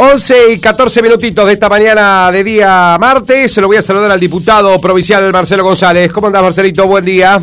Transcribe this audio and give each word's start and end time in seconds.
11 0.00 0.52
y 0.52 0.60
14 0.60 1.02
minutitos 1.02 1.44
de 1.44 1.54
esta 1.54 1.68
mañana 1.68 2.30
de 2.30 2.44
día 2.44 2.96
martes. 3.00 3.52
Se 3.52 3.60
lo 3.60 3.66
voy 3.66 3.78
a 3.78 3.82
saludar 3.82 4.12
al 4.12 4.20
diputado 4.20 4.80
provincial 4.80 5.32
Marcelo 5.32 5.64
González. 5.64 6.12
¿Cómo 6.12 6.28
andás, 6.28 6.44
Marcelito? 6.44 6.86
Buen 6.86 7.04
día. 7.04 7.36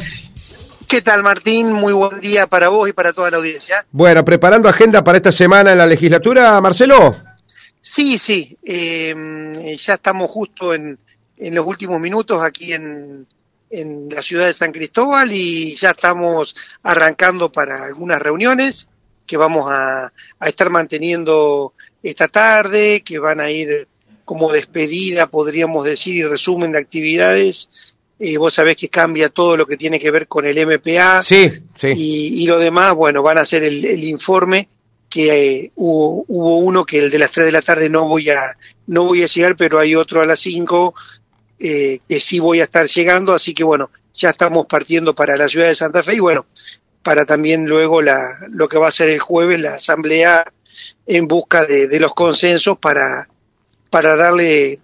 ¿Qué 0.87 1.01
tal, 1.01 1.21
Martín? 1.21 1.73
Muy 1.73 1.91
buen 1.91 2.21
día 2.21 2.47
para 2.47 2.69
vos 2.69 2.87
y 2.87 2.93
para 2.93 3.11
toda 3.11 3.29
la 3.29 3.37
audiencia. 3.37 3.85
Bueno, 3.91 4.23
preparando 4.23 4.69
agenda 4.69 5.03
para 5.03 5.17
esta 5.17 5.33
semana 5.33 5.73
en 5.73 5.79
la 5.79 5.85
legislatura, 5.85 6.61
Marcelo. 6.61 7.17
Sí, 7.81 8.17
sí. 8.17 8.57
Eh, 8.63 9.75
ya 9.77 9.95
estamos 9.95 10.31
justo 10.31 10.73
en, 10.73 10.97
en 11.35 11.55
los 11.55 11.67
últimos 11.67 11.99
minutos 11.99 12.41
aquí 12.41 12.71
en, 12.71 13.27
en 13.69 14.07
la 14.07 14.21
ciudad 14.21 14.45
de 14.45 14.53
San 14.53 14.71
Cristóbal 14.71 15.29
y 15.29 15.75
ya 15.75 15.89
estamos 15.89 16.55
arrancando 16.83 17.51
para 17.51 17.83
algunas 17.83 18.21
reuniones 18.21 18.87
que 19.27 19.35
vamos 19.35 19.69
a, 19.69 20.13
a 20.39 20.47
estar 20.47 20.69
manteniendo 20.69 21.73
esta 22.09 22.27
tarde, 22.27 23.01
que 23.01 23.19
van 23.19 23.39
a 23.39 23.49
ir 23.49 23.87
como 24.23 24.51
despedida, 24.51 25.27
podríamos 25.27 25.85
decir, 25.85 26.15
y 26.15 26.23
resumen 26.23 26.71
de 26.71 26.79
actividades. 26.79 27.93
Eh, 28.19 28.37
vos 28.37 28.53
sabés 28.53 28.77
que 28.77 28.89
cambia 28.89 29.29
todo 29.29 29.57
lo 29.57 29.65
que 29.65 29.75
tiene 29.75 29.99
que 29.99 30.11
ver 30.11 30.27
con 30.27 30.45
el 30.45 30.65
MPA. 30.65 31.21
Sí, 31.21 31.51
sí. 31.75 31.87
Y, 31.95 32.43
y 32.43 32.47
lo 32.47 32.59
demás, 32.59 32.95
bueno, 32.95 33.21
van 33.21 33.37
a 33.37 33.41
hacer 33.41 33.63
el, 33.63 33.83
el 33.85 34.03
informe 34.03 34.69
que 35.09 35.63
eh, 35.63 35.71
hubo, 35.75 36.25
hubo, 36.27 36.57
uno 36.59 36.85
que 36.85 36.99
el 36.99 37.09
de 37.09 37.19
las 37.19 37.31
3 37.31 37.47
de 37.47 37.51
la 37.51 37.61
tarde 37.61 37.89
no 37.89 38.07
voy 38.07 38.29
a 38.29 38.57
no 38.87 39.05
voy 39.05 39.23
a 39.23 39.27
llegar, 39.27 39.55
pero 39.55 39.79
hay 39.79 39.95
otro 39.95 40.21
a 40.21 40.25
las 40.25 40.39
5 40.39 40.93
eh, 41.59 41.99
que 42.07 42.19
sí 42.19 42.39
voy 42.39 42.59
a 42.59 42.65
estar 42.65 42.85
llegando, 42.85 43.33
así 43.33 43.53
que 43.53 43.63
bueno, 43.63 43.89
ya 44.13 44.29
estamos 44.29 44.65
partiendo 44.65 45.15
para 45.15 45.37
la 45.37 45.47
ciudad 45.47 45.67
de 45.67 45.75
Santa 45.75 46.03
Fe 46.03 46.15
y 46.15 46.19
bueno, 46.19 46.45
para 47.01 47.25
también 47.25 47.65
luego 47.65 48.01
la, 48.01 48.19
lo 48.49 48.67
que 48.67 48.77
va 48.77 48.89
a 48.89 48.91
ser 48.91 49.09
el 49.09 49.19
jueves, 49.19 49.59
la 49.61 49.75
asamblea 49.75 50.45
en 51.05 51.27
busca 51.27 51.65
de, 51.65 51.87
de 51.87 51.99
los 51.99 52.13
consensos 52.13 52.77
para, 52.77 53.27
para 53.89 54.15
darle 54.15 54.79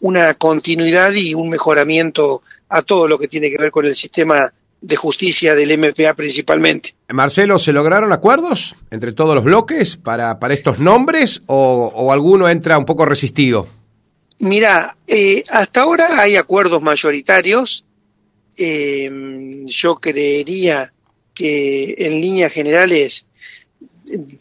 una 0.00 0.34
continuidad 0.34 1.12
y 1.12 1.34
un 1.34 1.50
mejoramiento 1.50 2.42
a 2.68 2.82
todo 2.82 3.08
lo 3.08 3.18
que 3.18 3.28
tiene 3.28 3.50
que 3.50 3.58
ver 3.58 3.70
con 3.70 3.86
el 3.86 3.94
sistema 3.94 4.52
de 4.80 4.96
justicia 4.96 5.54
del 5.54 5.76
MPA 5.78 6.14
principalmente. 6.14 6.94
Marcelo, 7.08 7.58
¿se 7.58 7.72
lograron 7.72 8.12
acuerdos 8.12 8.76
entre 8.90 9.12
todos 9.12 9.34
los 9.34 9.44
bloques 9.44 9.96
para, 9.96 10.38
para 10.38 10.54
estos 10.54 10.78
nombres 10.78 11.42
o, 11.46 11.92
o 11.94 12.12
alguno 12.12 12.48
entra 12.48 12.78
un 12.78 12.86
poco 12.86 13.04
resistido? 13.04 13.68
Mira, 14.40 14.96
eh, 15.06 15.44
hasta 15.50 15.82
ahora 15.82 16.20
hay 16.20 16.36
acuerdos 16.36 16.80
mayoritarios. 16.80 17.84
Eh, 18.56 19.64
yo 19.66 19.96
creería 19.96 20.92
que 21.34 21.94
en 21.98 22.20
líneas 22.20 22.52
generales, 22.52 23.26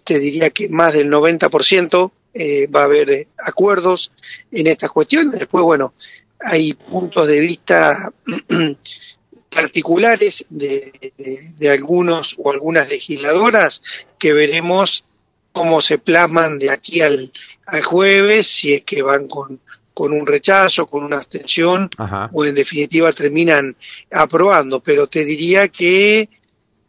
te 0.04 0.20
diría 0.20 0.50
que 0.50 0.70
más 0.70 0.94
del 0.94 1.10
90% 1.10 2.12
eh, 2.34 2.68
va 2.68 2.82
a 2.82 2.86
haber 2.86 3.28
acuerdos 3.38 4.12
en 4.52 4.68
estas 4.68 4.92
cuestiones. 4.92 5.40
Después, 5.40 5.64
bueno, 5.64 5.94
hay 6.40 6.74
puntos 6.74 7.28
de 7.28 7.40
vista 7.40 8.12
particulares 9.50 10.46
de, 10.50 10.94
de, 11.18 11.40
de, 11.58 11.70
algunos 11.70 12.36
o 12.38 12.52
algunas 12.52 12.90
legisladoras 12.90 13.82
que 14.18 14.34
veremos 14.34 15.04
cómo 15.52 15.82
se 15.82 15.98
plasman 15.98 16.60
de 16.60 16.70
aquí 16.70 17.02
al, 17.02 17.30
al 17.66 17.82
jueves, 17.82 18.48
si 18.48 18.74
es 18.74 18.84
que 18.84 19.02
van 19.02 19.28
con, 19.28 19.60
con 19.94 20.14
un 20.14 20.26
rechazo, 20.26 20.88
con 20.88 21.04
una 21.04 21.18
abstención, 21.18 21.90
Ajá. 21.98 22.30
o 22.32 22.46
en 22.46 22.56
definitiva 22.56 23.12
terminan 23.12 23.76
aprobando. 24.12 24.82
Pero 24.82 25.08
te 25.08 25.26
diría 25.26 25.68
que 25.68 26.30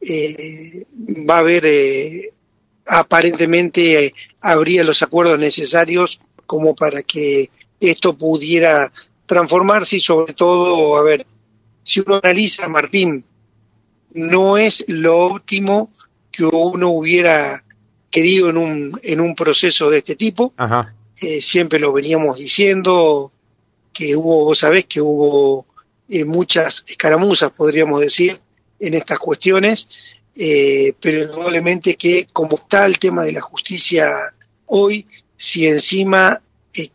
eh, 0.00 0.86
va 1.28 1.36
a 1.36 1.38
haber, 1.38 1.66
eh, 1.66 2.32
aparentemente, 2.90 4.06
eh, 4.06 4.14
habría 4.40 4.82
los 4.82 5.02
acuerdos 5.02 5.38
necesarios 5.38 6.20
como 6.46 6.74
para 6.74 7.02
que 7.02 7.50
esto 7.78 8.18
pudiera 8.18 8.92
transformarse 9.26 9.96
y 9.96 10.00
sobre 10.00 10.34
todo, 10.34 10.96
a 10.96 11.02
ver, 11.02 11.24
si 11.84 12.00
uno 12.00 12.20
analiza, 12.20 12.68
Martín, 12.68 13.24
no 14.12 14.58
es 14.58 14.84
lo 14.88 15.18
óptimo 15.18 15.90
que 16.32 16.44
uno 16.44 16.88
hubiera 16.90 17.62
querido 18.10 18.50
en 18.50 18.56
un, 18.56 19.00
en 19.04 19.20
un 19.20 19.36
proceso 19.36 19.88
de 19.88 19.98
este 19.98 20.16
tipo. 20.16 20.52
Ajá. 20.56 20.94
Eh, 21.20 21.40
siempre 21.40 21.78
lo 21.78 21.92
veníamos 21.92 22.38
diciendo, 22.38 23.30
que 23.92 24.16
hubo, 24.16 24.46
vos 24.46 24.58
sabés 24.58 24.86
que 24.86 25.00
hubo 25.00 25.66
eh, 26.08 26.24
muchas 26.24 26.84
escaramuzas, 26.88 27.52
podríamos 27.52 28.00
decir, 28.00 28.40
en 28.80 28.94
estas 28.94 29.18
cuestiones, 29.20 30.19
eh, 30.36 30.92
pero 31.00 31.24
indudablemente 31.24 31.96
que 31.96 32.26
como 32.32 32.56
está 32.56 32.86
el 32.86 32.98
tema 32.98 33.24
de 33.24 33.32
la 33.32 33.40
justicia 33.40 34.34
hoy, 34.66 35.06
si 35.36 35.66
encima 35.66 36.40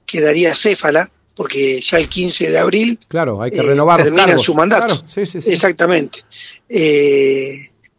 quedaría 0.06 0.56
céfala, 0.56 1.12
porque 1.35 1.81
ya 1.81 1.97
el 1.97 2.07
15 2.07 2.50
de 2.50 2.57
abril 2.57 3.00
claro, 3.07 3.41
hay 3.41 3.51
que 3.51 3.62
renovar 3.62 4.03
termina 4.03 4.38
su 4.38 4.53
mandato. 4.53 4.88
Claro, 4.88 5.03
sí, 5.07 5.25
sí, 5.25 5.41
sí. 5.41 5.51
Exactamente. 5.51 6.19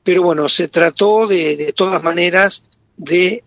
pero 0.03 0.23
bueno, 0.23 0.49
se 0.49 0.69
trató 0.69 1.27
de, 1.27 1.57
de 1.57 1.73
todas 1.73 2.03
maneras 2.03 2.63
de 2.97 3.45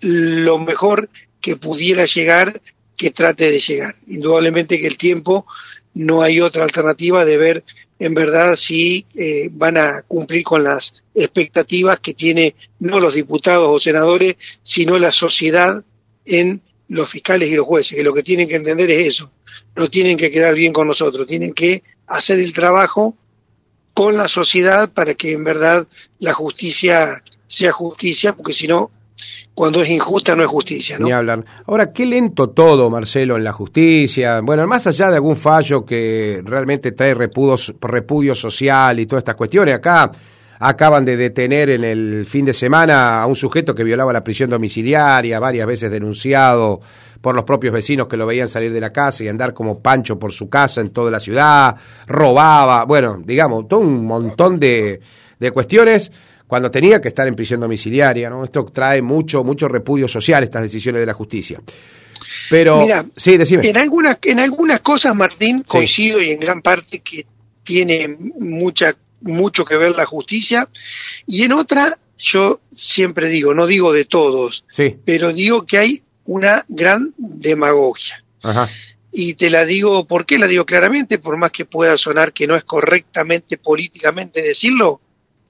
lo 0.00 0.58
mejor 0.58 1.08
que 1.40 1.56
pudiera 1.56 2.04
llegar, 2.04 2.60
que 2.96 3.10
trate 3.10 3.50
de 3.50 3.58
llegar. 3.58 3.94
Indudablemente 4.06 4.78
que 4.78 4.86
el 4.86 4.98
tiempo 4.98 5.46
no 5.94 6.22
hay 6.22 6.40
otra 6.40 6.64
alternativa 6.64 7.24
de 7.24 7.36
ver 7.36 7.64
en 8.00 8.14
verdad 8.14 8.56
si 8.56 9.06
eh, 9.14 9.50
van 9.52 9.76
a 9.76 10.02
cumplir 10.02 10.42
con 10.42 10.64
las 10.64 10.94
expectativas 11.14 12.00
que 12.00 12.14
tiene 12.14 12.56
no 12.80 12.98
los 12.98 13.14
diputados 13.14 13.68
o 13.68 13.78
senadores, 13.78 14.36
sino 14.62 14.98
la 14.98 15.12
sociedad 15.12 15.84
en 16.24 16.62
los 16.88 17.08
fiscales 17.08 17.50
y 17.50 17.54
los 17.54 17.66
jueces, 17.66 17.96
que 17.96 18.02
lo 18.02 18.14
que 18.14 18.22
tienen 18.22 18.48
que 18.48 18.56
entender 18.56 18.90
es 18.90 19.06
eso, 19.06 19.30
no 19.76 19.88
tienen 19.88 20.16
que 20.16 20.30
quedar 20.30 20.54
bien 20.54 20.72
con 20.72 20.88
nosotros, 20.88 21.26
tienen 21.26 21.52
que 21.52 21.82
hacer 22.06 22.40
el 22.40 22.52
trabajo 22.54 23.16
con 23.92 24.16
la 24.16 24.28
sociedad 24.28 24.90
para 24.90 25.14
que 25.14 25.32
en 25.32 25.44
verdad 25.44 25.86
la 26.18 26.32
justicia 26.32 27.22
sea 27.46 27.70
justicia, 27.70 28.34
porque 28.34 28.54
si 28.54 28.66
no 28.66 28.90
cuando 29.54 29.82
es 29.82 29.90
injusta 29.90 30.34
no 30.34 30.42
es 30.42 30.48
justicia. 30.48 30.98
¿no? 30.98 31.06
Ni 31.06 31.12
hablar. 31.12 31.44
Ahora, 31.66 31.92
qué 31.92 32.06
lento 32.06 32.50
todo, 32.50 32.88
Marcelo, 32.88 33.36
en 33.36 33.44
la 33.44 33.52
justicia. 33.52 34.40
Bueno, 34.40 34.66
más 34.66 34.86
allá 34.86 35.10
de 35.10 35.16
algún 35.16 35.36
fallo 35.36 35.84
que 35.84 36.42
realmente 36.44 36.92
trae 36.92 37.14
repudio 37.14 38.34
social 38.34 39.00
y 39.00 39.06
todas 39.06 39.22
estas 39.22 39.34
cuestiones, 39.34 39.74
acá 39.74 40.10
acaban 40.60 41.06
de 41.06 41.16
detener 41.16 41.70
en 41.70 41.84
el 41.84 42.26
fin 42.26 42.44
de 42.44 42.52
semana 42.52 43.22
a 43.22 43.26
un 43.26 43.34
sujeto 43.34 43.74
que 43.74 43.82
violaba 43.82 44.12
la 44.12 44.22
prisión 44.22 44.50
domiciliaria, 44.50 45.40
varias 45.40 45.66
veces 45.66 45.90
denunciado 45.90 46.80
por 47.22 47.34
los 47.34 47.44
propios 47.44 47.72
vecinos 47.72 48.08
que 48.08 48.16
lo 48.16 48.26
veían 48.26 48.48
salir 48.48 48.72
de 48.72 48.80
la 48.80 48.92
casa 48.92 49.24
y 49.24 49.28
andar 49.28 49.54
como 49.54 49.80
pancho 49.80 50.18
por 50.18 50.32
su 50.32 50.48
casa 50.48 50.82
en 50.82 50.90
toda 50.90 51.10
la 51.10 51.20
ciudad, 51.20 51.76
robaba, 52.06 52.84
bueno, 52.84 53.20
digamos, 53.24 53.68
todo 53.68 53.80
un 53.80 54.04
montón 54.04 54.60
de, 54.60 55.00
de 55.38 55.50
cuestiones 55.50 56.12
cuando 56.50 56.68
tenía 56.68 57.00
que 57.00 57.06
estar 57.06 57.28
en 57.28 57.36
prisión 57.36 57.60
domiciliaria, 57.60 58.28
¿no? 58.28 58.42
Esto 58.42 58.64
trae 58.64 59.00
mucho, 59.00 59.44
mucho 59.44 59.68
repudio 59.68 60.08
social, 60.08 60.42
estas 60.42 60.64
decisiones 60.64 60.98
de 60.98 61.06
la 61.06 61.14
justicia. 61.14 61.62
Pero, 62.50 62.82
Mira, 62.82 63.06
sí, 63.16 63.36
decime. 63.36 63.68
En 63.68 63.76
algunas, 63.76 64.18
en 64.24 64.40
algunas 64.40 64.80
cosas, 64.80 65.14
Martín, 65.14 65.58
sí. 65.58 65.64
coincido 65.64 66.20
y 66.20 66.30
en 66.30 66.40
gran 66.40 66.60
parte 66.60 66.98
que 66.98 67.24
tiene 67.62 68.08
mucha, 68.40 68.96
mucho 69.20 69.64
que 69.64 69.76
ver 69.76 69.92
la 69.92 70.06
justicia, 70.06 70.68
y 71.24 71.44
en 71.44 71.52
otra, 71.52 71.96
yo 72.18 72.60
siempre 72.72 73.28
digo, 73.28 73.54
no 73.54 73.68
digo 73.68 73.92
de 73.92 74.04
todos, 74.04 74.64
sí. 74.70 74.96
pero 75.04 75.32
digo 75.32 75.64
que 75.64 75.78
hay 75.78 76.02
una 76.24 76.64
gran 76.66 77.14
demagogia. 77.16 78.24
Ajá. 78.42 78.68
Y 79.12 79.34
te 79.34 79.50
la 79.50 79.64
digo, 79.64 80.04
¿por 80.04 80.26
qué 80.26 80.36
la 80.36 80.48
digo 80.48 80.66
claramente? 80.66 81.18
Por 81.18 81.36
más 81.36 81.52
que 81.52 81.64
pueda 81.64 81.96
sonar 81.96 82.32
que 82.32 82.48
no 82.48 82.56
es 82.56 82.64
correctamente 82.64 83.56
políticamente 83.56 84.42
decirlo, 84.42 85.00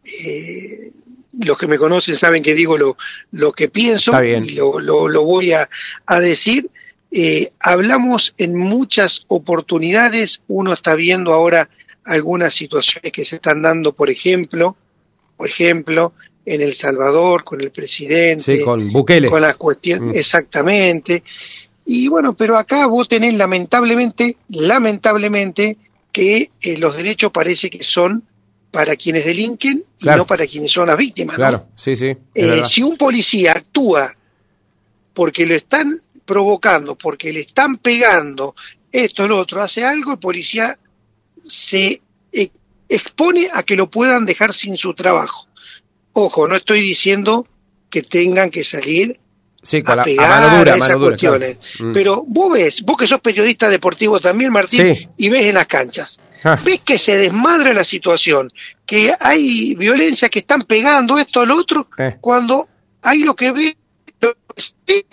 eh, 0.04 0.92
los 1.32 1.56
que 1.56 1.66
me 1.66 1.78
conocen 1.78 2.16
saben 2.16 2.42
que 2.42 2.54
digo 2.54 2.76
lo, 2.76 2.96
lo 3.32 3.52
que 3.52 3.68
pienso 3.68 4.12
y 4.22 4.54
lo, 4.54 4.80
lo, 4.80 5.08
lo, 5.08 5.24
voy 5.24 5.52
a, 5.52 5.68
a 6.06 6.20
decir. 6.20 6.70
Eh, 7.12 7.52
hablamos 7.58 8.34
en 8.38 8.56
muchas 8.56 9.24
oportunidades, 9.28 10.42
uno 10.46 10.72
está 10.72 10.94
viendo 10.94 11.32
ahora 11.32 11.68
algunas 12.04 12.54
situaciones 12.54 13.12
que 13.12 13.24
se 13.24 13.36
están 13.36 13.62
dando, 13.62 13.92
por 13.92 14.10
ejemplo, 14.10 14.76
por 15.36 15.48
ejemplo, 15.48 16.12
en 16.44 16.62
El 16.62 16.72
Salvador, 16.72 17.44
con 17.44 17.60
el 17.60 17.70
presidente, 17.70 18.58
sí, 18.58 18.64
con 18.64 18.92
Bukele. 18.92 19.28
Con 19.28 19.42
las 19.42 19.56
cuestiones, 19.56 20.14
mm. 20.14 20.18
exactamente. 20.18 21.22
Y 21.86 22.08
bueno, 22.08 22.34
pero 22.36 22.56
acá 22.56 22.86
vos 22.86 23.08
tenés 23.08 23.34
lamentablemente, 23.34 24.36
lamentablemente, 24.48 25.76
que 26.12 26.50
eh, 26.62 26.78
los 26.78 26.96
derechos 26.96 27.30
parece 27.32 27.70
que 27.70 27.82
son 27.82 28.22
para 28.70 28.96
quienes 28.96 29.24
delinquen 29.24 29.84
claro. 29.98 30.16
y 30.16 30.20
no 30.20 30.26
para 30.26 30.46
quienes 30.46 30.70
son 30.70 30.88
las 30.88 30.96
víctimas. 30.96 31.36
Claro, 31.36 31.58
¿no? 31.58 31.72
sí, 31.76 31.96
sí. 31.96 32.16
Eh, 32.34 32.62
si 32.64 32.82
un 32.82 32.96
policía 32.96 33.52
actúa 33.52 34.14
porque 35.12 35.46
lo 35.46 35.54
están 35.54 36.00
provocando, 36.24 36.96
porque 36.96 37.32
le 37.32 37.40
están 37.40 37.78
pegando 37.78 38.54
esto, 38.92 39.26
lo 39.26 39.38
otro, 39.38 39.60
hace 39.62 39.84
algo, 39.84 40.12
el 40.12 40.18
policía 40.18 40.78
se 41.42 42.00
eh, 42.32 42.50
expone 42.88 43.48
a 43.52 43.62
que 43.62 43.76
lo 43.76 43.90
puedan 43.90 44.24
dejar 44.24 44.52
sin 44.52 44.76
su 44.76 44.94
trabajo. 44.94 45.48
Ojo, 46.12 46.46
no 46.46 46.56
estoy 46.56 46.80
diciendo 46.80 47.46
que 47.88 48.02
tengan 48.02 48.50
que 48.50 48.64
salir 48.64 49.18
Sí, 49.62 49.82
con 49.82 49.92
a 49.92 49.96
la- 49.96 50.02
a 50.02 50.04
pegar 50.04 50.28
mano 50.28 50.58
dura, 50.58 50.72
a 50.72 50.76
esas 50.76 50.88
mano 50.88 50.98
dura, 51.00 51.10
cuestiones. 51.10 51.56
claro. 51.76 51.90
Mm. 51.90 51.92
Pero 51.92 52.24
vos 52.26 52.52
ves, 52.52 52.82
vos 52.82 52.96
que 52.96 53.06
sos 53.06 53.20
periodista 53.20 53.68
deportivo 53.68 54.18
también, 54.20 54.50
Martín, 54.52 54.94
Sí. 54.96 55.08
y 55.18 55.28
ves 55.28 55.46
en 55.48 55.54
las 55.54 55.66
canchas. 55.66 56.20
Ah. 56.42 56.58
Ves 56.64 56.80
que 56.80 56.96
se 56.98 57.16
desmadra 57.18 57.74
la 57.74 57.84
situación, 57.84 58.50
que 58.86 59.12
hay 59.20 59.74
violencia, 59.74 60.28
que 60.30 60.38
están 60.38 60.62
pegando 60.62 61.18
esto, 61.18 61.44
lo 61.44 61.56
otro, 61.56 61.88
Eh. 61.98 62.16
cuando 62.20 62.68
hay 63.02 63.20
lo 63.24 63.36
que 63.36 63.52
ve, 63.52 63.76
lo 64.20 64.32
que 64.32 64.62
se- 64.62 65.06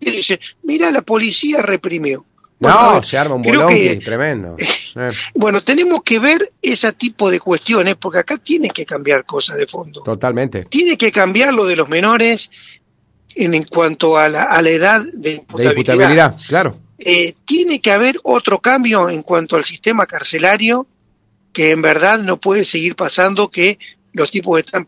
y 0.00 0.10
dice, 0.10 0.38
mira, 0.62 0.90
la 0.92 1.02
policía 1.02 1.62
reprimió. 1.62 2.24
Bueno, 2.58 2.94
No, 2.94 3.02
se 3.02 3.18
arma 3.18 3.34
un 3.34 3.42
bolón 3.42 3.68
que- 3.72 3.96
tremendo. 3.96 4.54
Eh, 4.98 5.10
Bueno, 5.34 5.60
tenemos 5.60 6.02
que 6.02 6.18
ver 6.18 6.54
ese 6.62 6.90
tipo 6.94 7.30
de 7.30 7.38
cuestiones, 7.38 7.96
porque 8.00 8.20
acá 8.20 8.38
tiene 8.38 8.70
que 8.70 8.86
cambiar 8.86 9.26
cosas 9.26 9.58
de 9.58 9.66
fondo. 9.66 10.02
totalmente. 10.02 10.64
Tiene 10.64 10.96
que 10.96 11.12
cambiar 11.12 11.52
lo 11.52 11.66
de 11.66 11.76
los 11.76 11.90
menores 11.90 12.50
en, 13.36 13.54
en 13.54 13.64
cuanto 13.64 14.16
a 14.16 14.28
la, 14.28 14.42
a 14.42 14.62
la 14.62 14.70
edad 14.70 15.02
de 15.12 15.30
De 15.56 15.64
imputabilidad. 15.64 16.36
claro. 16.48 16.80
Eh, 16.98 17.34
tiene 17.44 17.80
que 17.80 17.92
haber 17.92 18.18
otro 18.22 18.58
cambio 18.58 19.10
en 19.10 19.22
cuanto 19.22 19.56
al 19.56 19.64
sistema 19.64 20.06
carcelario, 20.06 20.86
que 21.52 21.70
en 21.70 21.82
verdad 21.82 22.18
no 22.18 22.38
puede 22.38 22.64
seguir 22.64 22.96
pasando 22.96 23.50
que 23.50 23.78
los 24.12 24.30
tipos 24.30 24.58
están 24.58 24.86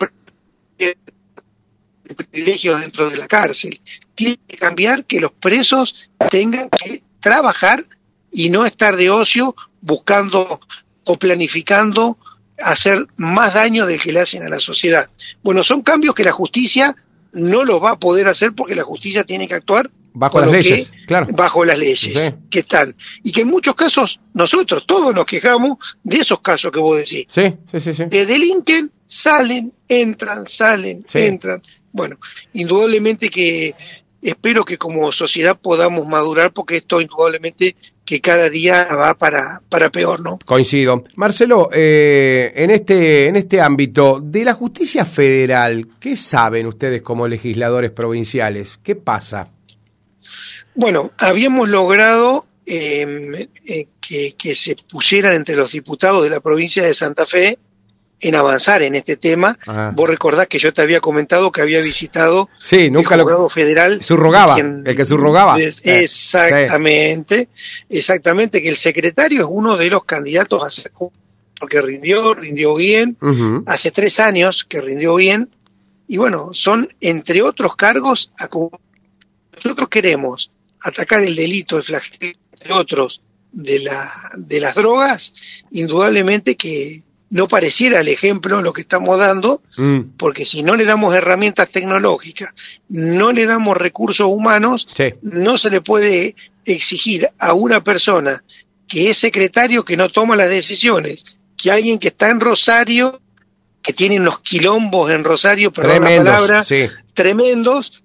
privilegios 2.17 2.81
dentro 2.81 3.11
de 3.11 3.19
la 3.19 3.29
cárcel. 3.29 3.79
Tiene 4.15 4.39
que 4.47 4.56
cambiar 4.56 5.05
que 5.05 5.21
los 5.21 5.33
presos 5.33 6.11
tengan 6.31 6.71
que 6.71 7.03
trabajar 7.21 7.85
y 8.33 8.49
no 8.49 8.65
estar 8.65 8.97
de 8.97 9.11
ocio 9.11 9.55
buscando 9.83 10.61
o 11.05 11.19
planificando 11.19 12.19
hacer 12.59 13.06
más 13.17 13.55
daño 13.55 13.87
del 13.87 14.00
que 14.00 14.12
le 14.12 14.21
hacen 14.21 14.43
a 14.43 14.49
la 14.49 14.61
sociedad. 14.61 15.11
Bueno, 15.43 15.62
son 15.62 15.83
cambios 15.83 16.15
que 16.15 16.25
la 16.25 16.33
justicia 16.33 16.97
no 17.38 17.64
los 17.64 17.82
va 17.82 17.93
a 17.93 17.99
poder 17.99 18.29
hacer 18.29 18.52
porque 18.55 18.75
la 18.75 18.82
justicia 18.85 19.25
tiene 19.25 19.46
que 19.49 19.55
actuar 19.55 19.90
Bajo 20.14 20.40
las 20.40 20.46
lo 20.49 20.52
leyes, 20.55 20.88
que- 20.90 21.06
claro. 21.06 21.26
bajo 21.31 21.64
las 21.64 21.79
leyes 21.79 21.99
Sí. 22.00 22.31
que 22.50 22.61
están 22.61 22.96
y 23.23 23.31
que 23.32 23.43
en 23.43 23.49
muchos 23.49 23.75
casos 23.75 24.19
nosotros 24.35 24.85
todos 24.87 25.14
nos 25.14 25.26
quejamos 25.26 25.79
de 26.02 26.17
esos 26.19 26.40
casos 26.40 26.73
que 26.73 26.81
vos 26.81 26.96
decís 26.96 27.26
Sí, 27.29 27.55
sí, 27.70 27.81
sí, 27.81 27.94
sí. 27.94 28.05
que 28.11 28.26
delinquen 28.26 28.90
salen 29.06 29.73
entran 29.88 30.46
salen 30.46 31.05
Sí. 31.08 31.19
entran 31.19 31.62
bueno 31.93 32.17
indudablemente 32.52 33.31
que 33.31 33.75
espero 34.20 34.64
que 34.64 34.76
como 34.79 35.12
sociedad 35.12 35.58
podamos 35.61 36.06
madurar 36.06 36.52
porque 36.52 36.76
esto 36.76 37.00
indudablemente 37.00 37.76
que 38.08 38.22
cada 38.22 38.49
día 38.49 38.84
va 38.84 39.12
para 39.19 39.60
para 39.69 39.90
peor 39.90 40.20
no 40.22 40.38
Coincido. 40.43 41.02
Marcelo, 41.16 41.69
eh, 41.70 42.50
en, 42.55 42.70
este, 42.70 43.28
en 43.28 43.37
este 43.37 43.60
ámbito 43.60 44.19
de 44.19 44.46
la 44.46 44.55
justicia 44.55 45.05
federal, 45.05 45.87
¿qué 46.00 46.16
saben 46.16 46.66
ustedes 46.69 47.02
como 47.02 47.28
legisladores 47.28 47.90
provinciales? 47.90 48.78
¿Qué 48.82 48.94
pasa? 48.94 49.50
Bueno, 50.75 51.12
habíamos 51.19 51.69
logrado 51.69 52.46
eh, 52.64 53.46
eh, 53.66 53.88
que, 54.00 54.32
que 54.38 54.54
se 54.54 54.75
pusieran 54.90 55.34
entre 55.34 55.56
los 55.56 55.72
diputados 55.72 56.22
de 56.22 56.31
la 56.31 56.40
provincia 56.40 56.87
de 56.87 56.94
Santa 56.94 57.26
Fe 57.26 57.58
en 58.20 58.35
avanzar 58.35 58.82
en 58.82 58.94
este 58.97 59.17
tema. 59.17 59.56
Vos 59.94 60.09
recordás 60.09 60.49
que 60.49 60.59
yo 60.59 60.73
te 60.73 60.82
había 60.82 61.00
comentado 61.00 61.53
que 61.53 61.61
había 61.61 61.81
visitado 61.81 62.49
Sí, 62.61 62.91
nunca 62.91 63.15
el 63.15 63.19
lo... 63.19 63.25
juzgado 63.25 63.49
federal. 63.49 64.03
Subrogaba, 64.03 64.55
quien- 64.56 64.82
el 64.87 64.97
que 64.97 65.05
subrogaba. 65.05 65.59
Eh, 65.61 65.70
exactamente, 65.85 67.49
exactamente, 67.88 68.61
que 68.62 68.69
el 68.69 68.76
secretario 68.76 69.43
es 69.43 69.49
uno 69.50 69.76
de 69.76 69.91
los 69.91 70.05
candidatos 70.05 70.62
a 70.65 70.70
ser 70.70 70.93
porque 71.61 71.81
rindió, 71.82 72.35
rindió 72.35 72.75
bien, 72.76 73.17
hace 73.67 73.91
tres 73.91 74.21
años 74.21 74.64
que 74.64 74.81
rindió 74.81 75.17
bien, 75.17 75.50
y 76.06 76.17
bueno, 76.17 76.50
son 76.53 76.88
entre 77.00 77.43
otros 77.43 77.75
cargos, 77.75 78.31
a 78.38 78.49
nosotros 79.56 79.88
queremos 79.88 80.53
atacar 80.81 81.21
el 81.23 81.35
delito, 81.35 81.76
el 81.76 81.82
flagelo, 81.82 82.32
entre 82.53 82.73
otros, 82.73 83.23
de, 83.50 83.81
la, 83.81 84.31
de 84.37 84.61
las 84.61 84.75
drogas, 84.76 85.32
indudablemente 85.73 86.55
que 86.56 87.03
no 87.30 87.46
pareciera 87.48 88.00
el 88.00 88.08
ejemplo 88.08 88.62
lo 88.62 88.72
que 88.72 88.80
estamos 88.82 89.19
dando, 89.19 89.62
Mm, 89.76 90.16
porque 90.16 90.44
si 90.44 90.62
no 90.62 90.75
le 90.76 90.84
damos 90.84 91.14
herramientas 91.14 91.69
tecnológicas, 91.70 92.52
no 92.88 93.32
le 93.32 93.44
damos 93.46 93.76
recursos 93.76 94.26
humanos, 94.28 94.88
sí, 94.94 95.12
no 95.22 95.58
se 95.58 95.70
le 95.70 95.80
puede 95.80 96.34
exigir 96.64 97.28
a 97.38 97.52
una 97.54 97.82
persona 97.84 98.42
que 98.86 99.10
es 99.10 99.19
secretario 99.19 99.84
que 99.84 99.96
no 99.96 100.08
toma 100.08 100.36
las 100.36 100.48
decisiones, 100.48 101.38
que 101.56 101.70
alguien 101.70 101.98
que 101.98 102.08
está 102.08 102.30
en 102.30 102.40
Rosario, 102.40 103.20
que 103.82 103.92
tiene 103.92 104.19
unos 104.20 104.40
quilombos 104.40 105.10
en 105.10 105.22
Rosario, 105.25 105.72
perdón 105.72 106.00
la 106.02 106.06
tremendos. 106.08 106.32
palabra, 106.34 106.64
Sí, 106.64 106.86
tremendos, 107.14 108.02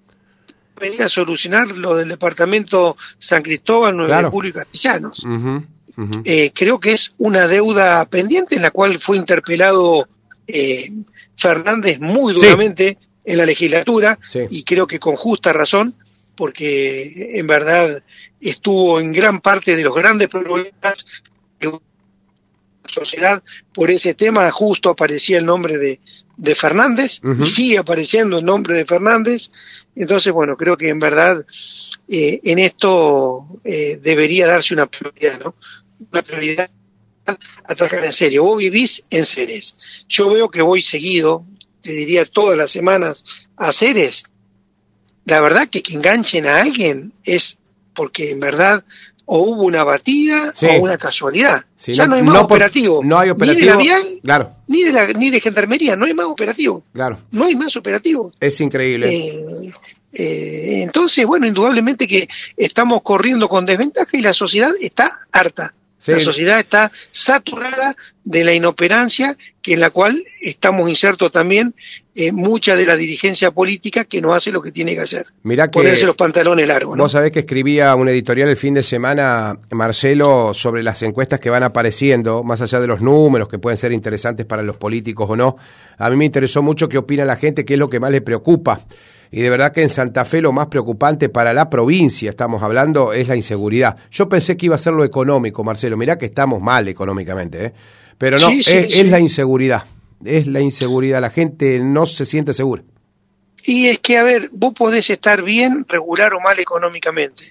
venir 0.78 1.02
a 1.02 1.08
solucionar 1.08 1.68
lo 1.68 1.96
del 1.96 2.08
departamento 2.08 2.96
San 3.18 3.42
Cristóbal, 3.42 3.96
9 3.96 4.08
Claro. 4.08 4.32
y 4.44 4.52
Castellanos. 4.52 5.24
Eh, 6.24 6.50
creo 6.54 6.80
que 6.80 6.92
es 6.92 7.12
una 7.18 7.46
deuda 7.46 8.04
pendiente 8.06 8.56
en 8.56 8.62
la 8.62 8.70
cual 8.70 8.98
fue 8.98 9.16
interpelado 9.16 10.08
eh, 10.46 10.90
Fernández 11.36 12.00
muy 12.00 12.34
Sí. 12.34 12.40
duramente 12.40 12.98
en 13.24 13.38
la 13.38 13.46
legislatura 13.46 14.18
Sí. 14.28 14.40
y 14.50 14.62
creo 14.64 14.86
que 14.86 14.98
con 14.98 15.16
justa 15.16 15.52
razón 15.52 15.94
porque 16.36 17.38
en 17.38 17.46
verdad 17.46 18.02
estuvo 18.40 18.98
en 19.00 19.12
gran 19.12 19.40
parte 19.40 19.76
de 19.76 19.84
los 19.84 19.94
grandes 19.94 20.28
problemas 20.28 20.72
de 21.60 21.70
la 21.70 21.80
sociedad. 22.88 23.42
Por 23.72 23.90
ese 23.90 24.14
tema 24.14 24.50
justo 24.50 24.90
aparecía 24.90 25.38
el 25.38 25.46
nombre 25.46 25.78
de, 25.78 26.00
de 26.36 26.54
Fernández 26.54 27.20
y 27.38 27.42
sigue 27.44 27.78
apareciendo 27.78 28.38
el 28.38 28.44
nombre 28.44 28.74
de 28.74 28.84
Fernández. 28.84 29.50
Entonces 29.96 30.32
bueno 30.32 30.56
creo 30.56 30.76
que 30.76 30.88
en 30.88 30.98
verdad 30.98 31.46
eh, 32.08 32.40
en 32.44 32.58
esto 32.58 33.46
eh, 33.64 33.98
debería 34.02 34.46
darse 34.46 34.74
una 34.74 34.86
prioridad 34.86 35.40
no 35.42 35.54
una 36.12 36.22
prioridad 36.22 36.70
a 37.26 37.74
trabajar 37.74 38.04
en 38.04 38.12
serio. 38.12 38.44
Vos 38.44 38.58
vivís 38.58 39.02
en 39.10 39.24
Ceres. 39.24 40.04
Yo 40.08 40.28
veo 40.30 40.50
que 40.50 40.60
voy 40.62 40.82
seguido, 40.82 41.44
te 41.80 41.92
diría 41.92 42.24
todas 42.26 42.56
las 42.58 42.70
semanas, 42.70 43.46
a 43.56 43.72
Ceres. 43.72 44.24
La 45.24 45.40
verdad 45.40 45.68
que 45.68 45.82
que 45.82 45.94
enganchen 45.94 46.46
a 46.46 46.60
alguien 46.60 47.12
es 47.24 47.56
porque 47.94 48.30
en 48.32 48.40
verdad 48.40 48.84
o 49.26 49.38
hubo 49.38 49.62
una 49.62 49.84
batida 49.84 50.52
Sí. 50.54 50.66
o 50.66 50.82
una 50.82 50.98
casualidad. 50.98 51.64
Sí, 51.76 51.94
ya 51.94 52.04
no- 52.06 52.10
no, 52.10 52.16
hay 52.16 52.22
más 52.24 52.34
no 52.34 52.40
por- 52.46 52.56
operativo. 52.58 53.00
no 53.02 53.18
hay 53.18 53.28
Ni 53.28 53.32
operativo. 53.32 53.64
de 53.64 53.70
la 53.72 53.76
Vial, 53.78 54.02
Claro, 54.22 54.56
ni 54.66 54.82
de, 54.82 54.92
la, 54.92 55.06
ni 55.14 55.30
de 55.30 55.40
Gendarmería, 55.40 55.96
no 55.96 56.04
hay 56.04 56.12
más 56.12 56.26
operativo. 56.26 56.84
claro. 56.92 57.18
No 57.30 57.46
hay 57.46 57.54
más 57.56 57.74
operativo. 57.76 58.34
Es 58.38 58.60
increíble. 58.60 59.08
Eh, 59.16 59.72
eh, 60.12 60.82
entonces, 60.82 61.24
bueno, 61.26 61.46
indudablemente 61.46 62.06
que 62.06 62.28
estamos 62.58 63.00
corriendo 63.00 63.48
con 63.48 63.64
desventaja 63.64 64.14
y 64.14 64.20
la 64.20 64.34
sociedad 64.34 64.72
está 64.78 65.20
harta. 65.32 65.74
Sí. 66.04 66.12
La 66.12 66.20
sociedad 66.20 66.60
está 66.60 66.92
saturada 67.10 67.96
de 68.24 68.44
la 68.44 68.52
inoperancia 68.52 69.38
que 69.62 69.72
en 69.72 69.80
la 69.80 69.88
cual 69.88 70.22
estamos 70.42 70.90
insertos 70.90 71.32
también 71.32 71.74
eh, 72.14 72.30
mucha 72.30 72.76
de 72.76 72.84
la 72.84 72.94
dirigencia 72.94 73.52
política 73.52 74.04
que 74.04 74.20
no 74.20 74.34
hace 74.34 74.52
lo 74.52 74.60
que 74.60 74.70
tiene 74.70 74.94
que 74.94 75.00
hacer. 75.00 75.24
Mirá 75.44 75.68
que 75.68 75.78
Ponerse 75.78 76.04
los 76.04 76.14
pantalones 76.14 76.68
largos. 76.68 76.94
¿no? 76.94 77.04
vos 77.04 77.12
sabés 77.12 77.32
que 77.32 77.38
escribía 77.38 77.94
un 77.94 78.06
editorial 78.10 78.50
el 78.50 78.58
fin 78.58 78.74
de 78.74 78.82
semana, 78.82 79.58
Marcelo, 79.70 80.52
sobre 80.52 80.82
las 80.82 81.02
encuestas 81.02 81.40
que 81.40 81.48
van 81.48 81.62
apareciendo, 81.62 82.44
más 82.44 82.60
allá 82.60 82.80
de 82.80 82.86
los 82.86 83.00
números 83.00 83.48
que 83.48 83.58
pueden 83.58 83.78
ser 83.78 83.92
interesantes 83.92 84.44
para 84.44 84.62
los 84.62 84.76
políticos 84.76 85.26
o 85.30 85.36
no. 85.36 85.56
A 85.96 86.10
mí 86.10 86.16
me 86.16 86.26
interesó 86.26 86.62
mucho 86.62 86.86
qué 86.86 86.98
opina 86.98 87.24
la 87.24 87.36
gente, 87.36 87.64
qué 87.64 87.74
es 87.74 87.80
lo 87.80 87.88
que 87.88 87.98
más 87.98 88.10
le 88.10 88.20
preocupa. 88.20 88.84
Y 89.36 89.42
de 89.42 89.50
verdad 89.50 89.72
que 89.72 89.82
en 89.82 89.88
Santa 89.88 90.24
Fe 90.24 90.40
lo 90.40 90.52
más 90.52 90.68
preocupante 90.68 91.28
para 91.28 91.52
la 91.52 91.68
provincia, 91.68 92.30
estamos 92.30 92.62
hablando, 92.62 93.12
es 93.12 93.26
la 93.26 93.34
inseguridad. 93.34 93.96
Yo 94.12 94.28
pensé 94.28 94.56
que 94.56 94.66
iba 94.66 94.76
a 94.76 94.78
ser 94.78 94.92
lo 94.92 95.02
económico, 95.02 95.64
Marcelo. 95.64 95.96
Mirá 95.96 96.16
que 96.16 96.26
estamos 96.26 96.62
mal 96.62 96.86
económicamente, 96.86 97.64
¿eh? 97.64 97.72
Pero 98.16 98.38
no, 98.38 98.48
Sí, 98.48 98.62
sí, 98.62 98.70
es, 98.70 98.94
sí. 98.94 99.00
es 99.00 99.10
la 99.10 99.18
inseguridad. 99.18 99.86
Es 100.24 100.46
la 100.46 100.60
inseguridad. 100.60 101.20
La 101.20 101.30
gente 101.30 101.80
no 101.80 102.06
se 102.06 102.24
siente 102.26 102.54
segura. 102.54 102.84
Y 103.64 103.88
es 103.88 103.98
que, 103.98 104.18
a 104.18 104.22
ver, 104.22 104.50
vos 104.52 104.72
podés 104.72 105.10
estar 105.10 105.42
bien, 105.42 105.84
regular 105.88 106.32
o 106.34 106.40
mal 106.40 106.60
económicamente, 106.60 107.42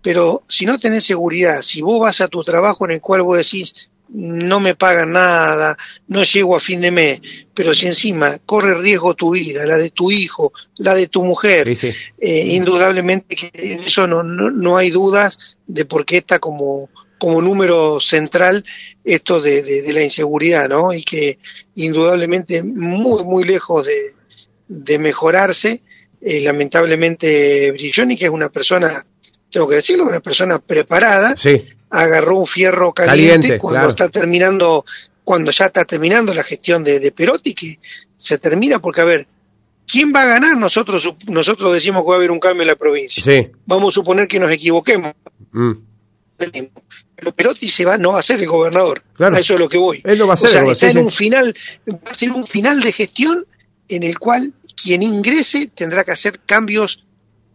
pero 0.00 0.44
si 0.48 0.64
no 0.64 0.78
tenés 0.78 1.04
seguridad, 1.04 1.60
si 1.60 1.82
vos 1.82 2.00
vas 2.00 2.22
a 2.22 2.28
tu 2.28 2.42
trabajo 2.42 2.86
en 2.86 2.92
el 2.92 3.00
cual 3.02 3.20
vos 3.20 3.36
decís, 3.36 3.90
no 4.10 4.58
me 4.60 4.74
pagan 4.74 5.12
nada, 5.12 5.76
no 6.06 6.22
llego 6.22 6.56
a 6.56 6.60
fin 6.60 6.80
de 6.80 6.90
mes, 6.90 7.20
pero 7.54 7.74
si 7.74 7.86
encima 7.86 8.38
corre 8.46 8.74
riesgo 8.80 9.14
tu 9.14 9.32
vida, 9.32 9.66
la 9.66 9.76
de 9.76 9.90
tu 9.90 10.10
hijo, 10.10 10.52
la 10.78 10.94
de 10.94 11.08
tu 11.08 11.22
mujer, 11.24 11.66
Sí, 11.68 11.74
sí. 11.74 11.92
eh, 12.18 12.54
indudablemente 12.54 13.36
que 13.36 13.50
en 13.54 13.82
eso 13.84 14.06
no, 14.06 14.22
no, 14.22 14.50
no 14.50 14.76
hay 14.78 14.90
dudas 14.90 15.56
de 15.66 15.84
por 15.84 16.04
qué 16.06 16.18
está 16.18 16.38
como, 16.38 16.88
como 17.18 17.42
número 17.42 18.00
central 18.00 18.64
esto 19.04 19.40
de, 19.40 19.62
de- 19.62 19.82
de 19.82 19.92
la 19.92 20.02
inseguridad, 20.02 20.68
¿no? 20.68 20.92
Y 20.94 21.02
que 21.02 21.38
indudablemente 21.74 22.62
muy, 22.62 23.24
muy 23.24 23.44
lejos 23.44 23.86
de, 23.86 24.14
de 24.68 24.98
mejorarse, 24.98 25.82
eh, 26.20 26.40
lamentablemente 26.40 27.72
Brilloni, 27.72 28.16
que 28.16 28.24
es 28.26 28.30
una 28.30 28.48
persona, 28.48 29.04
tengo 29.50 29.68
que 29.68 29.76
decirlo, 29.76 30.04
una 30.04 30.20
persona 30.20 30.58
preparada, 30.58 31.36
Sí, 31.36 31.62
agarró 31.90 32.36
un 32.36 32.46
fierro 32.46 32.92
caliente, 32.92 33.32
Caliente, 33.32 33.58
cuando 33.58 33.78
claro. 33.78 33.90
está 33.90 34.08
terminando, 34.08 34.84
cuando 35.24 35.50
ya 35.50 35.66
está 35.66 35.84
terminando 35.84 36.34
la 36.34 36.42
gestión 36.42 36.84
de, 36.84 37.00
de 37.00 37.12
Perotti, 37.12 37.54
que 37.54 37.78
se 38.16 38.38
termina 38.38 38.80
porque, 38.80 39.00
a 39.00 39.04
ver, 39.04 39.26
¿Quién 39.88 40.12
va 40.14 40.22
a 40.22 40.26
ganar? 40.26 40.56
Nosotros, 40.56 41.14
nosotros 41.28 41.72
decimos 41.72 42.02
que 42.02 42.08
va 42.08 42.14
a 42.14 42.18
haber 42.18 42.30
un 42.30 42.38
cambio 42.38 42.62
en 42.62 42.68
la 42.68 42.76
provincia. 42.76 43.24
Sí. 43.24 43.50
Vamos 43.64 43.94
a 43.94 43.96
suponer 43.96 44.28
que 44.28 44.38
nos 44.38 44.50
equivoquemos. 44.50 45.14
Mm. 45.50 45.72
Pero 46.36 47.32
Perotti 47.34 47.66
se 47.66 47.86
va, 47.86 47.96
no 47.96 48.12
va 48.12 48.18
a 48.18 48.22
ser 48.22 48.38
el 48.38 48.46
gobernador. 48.46 49.02
Claro. 49.14 49.34
A 49.34 49.40
eso 49.40 49.54
es 49.54 49.60
lo 49.60 49.68
que 49.68 49.78
voy. 49.78 50.00
Él 50.04 50.18
no 50.18 50.26
va 50.26 50.34
a 50.34 50.36
ser, 50.36 50.50
o 50.50 50.52
sea, 50.52 50.72
está 50.72 50.90
en 50.90 50.98
un 50.98 51.10
final, 51.10 51.54
va 51.88 52.10
a 52.10 52.14
ser 52.14 52.30
un 52.30 52.46
final 52.46 52.80
de 52.80 52.92
gestión 52.92 53.46
en 53.88 54.02
el 54.02 54.18
cual 54.18 54.52
quien 54.80 55.02
ingrese 55.02 55.70
tendrá 55.74 56.04
que 56.04 56.12
hacer 56.12 56.38
cambios 56.44 57.04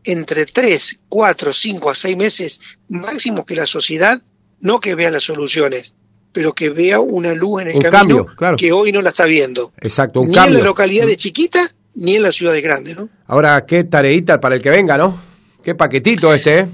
entre 0.03 0.45
tres, 0.45 0.99
cuatro, 1.09 1.53
cinco 1.53 1.89
a 1.89 1.95
seis 1.95 2.17
meses 2.17 2.77
máximo 2.89 3.45
que 3.45 3.55
la 3.55 3.65
sociedad, 3.65 4.21
no 4.59 4.79
que 4.79 4.95
vea 4.95 5.11
las 5.11 5.23
soluciones, 5.23 5.93
pero 6.31 6.53
que 6.53 6.69
vea 6.69 6.99
una 6.99 7.33
luz 7.33 7.61
en 7.61 7.67
el 7.69 7.89
camino 7.89 8.25
que 8.57 8.71
hoy 8.71 8.91
no 8.91 9.01
la 9.01 9.09
está 9.09 9.25
viendo. 9.25 9.73
Exacto, 9.79 10.21
un 10.21 10.29
ni 10.29 10.35
cambio. 10.35 10.57
en 10.57 10.63
la 10.63 10.69
localidad 10.69 11.05
de 11.05 11.15
chiquita 11.15 11.69
ni 11.95 12.15
en 12.15 12.23
la 12.23 12.31
ciudad 12.31 12.53
de 12.53 12.61
grande, 12.61 12.95
¿no? 12.95 13.09
Ahora, 13.27 13.65
qué 13.65 13.83
tareita 13.83 14.39
para 14.41 14.55
el 14.55 14.61
que 14.61 14.69
venga, 14.69 14.97
¿no? 14.97 15.19
Qué 15.63 15.75
paquetito 15.75 16.33
este, 16.33 16.59
¿eh? 16.59 16.67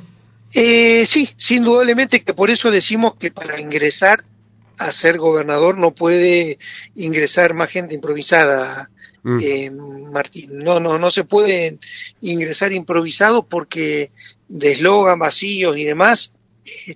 Eh, 0.54 1.06
sí, 1.06 1.30
sin 1.36 1.60
indudablemente 1.60 2.24
que 2.24 2.34
por 2.34 2.50
eso 2.50 2.72
decimos 2.72 3.16
que 3.16 3.32
para 3.32 3.60
ingresar 3.60 4.24
a 4.80 4.92
ser 4.92 5.18
gobernador 5.18 5.78
no 5.78 5.92
puede 5.92 6.58
ingresar 6.96 7.54
más 7.54 7.70
gente 7.70 7.94
improvisada, 7.94 8.90
mm. 9.24 9.38
eh, 9.42 9.72
Martín. 10.12 10.60
No, 10.60 10.80
no, 10.80 10.98
no 10.98 11.12
se 11.12 11.24
puede 11.24 11.78
ingresar 12.22 12.72
improvisado 12.72 13.44
porque 13.44 14.12
de 14.48 14.72
eslogan 14.72 15.20
vacíos 15.20 15.78
y 15.78 15.84
demás 15.84 16.32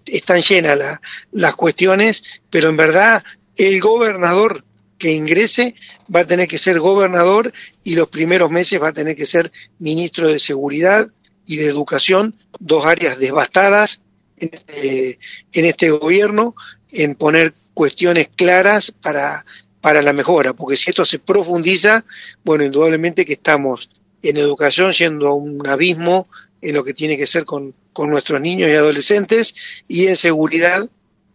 están 0.06 0.42
llenas 0.42 1.00
las 1.32 1.56
cuestiones, 1.56 2.24
pero 2.50 2.70
en 2.70 2.77
verdad 2.77 3.24
el 3.58 3.80
gobernador 3.80 4.63
que 4.98 5.12
ingrese 5.12 5.75
va 6.13 6.22
a 6.22 6.27
tener 6.27 6.48
que 6.48 6.58
ser 6.58 6.80
gobernador 6.80 7.51
y 7.84 7.96
los 7.96 8.08
primeros 8.10 8.51
meses 8.51 8.82
va 8.82 8.89
a 8.89 8.94
tener 8.94 9.15
que 9.15 9.25
ser 9.25 9.51
ministro 9.80 10.27
de 10.27 10.39
Seguridad 10.39 11.12
y 11.46 11.58
de 11.58 11.68
Educación, 11.68 12.36
dos 12.60 12.86
áreas 12.86 13.20
devastadas 13.20 14.01
en 14.38 14.51
este, 14.53 15.20
en 15.53 15.65
este 15.65 15.89
gobierno, 15.89 16.56
en 16.92 17.15
poner 17.15 17.53
cuestiones 17.74 18.30
claras 18.34 18.92
para, 18.92 19.46
para 19.83 20.01
la 20.01 20.13
mejora, 20.13 20.53
porque 20.53 20.77
si 20.77 20.91
esto 20.91 21.03
se 21.03 21.19
profundiza, 21.19 22.05
bueno, 22.45 22.63
indudablemente 22.63 23.25
que 23.25 23.33
estamos 23.33 23.89
en 24.21 24.37
educación 24.37 24.93
yendo 24.93 25.27
a 25.27 25.33
un 25.33 25.67
abismo 25.67 26.29
en 26.61 26.75
lo 26.75 26.85
que 26.85 26.93
tiene 26.93 27.17
que 27.17 27.27
ser 27.27 27.43
con, 27.43 27.75
con 27.91 28.09
nuestros 28.09 28.39
niños 28.39 28.69
y 28.69 28.75
adolescentes, 28.75 29.83
y 29.89 30.07
en 30.07 30.15
seguridad 30.15 30.89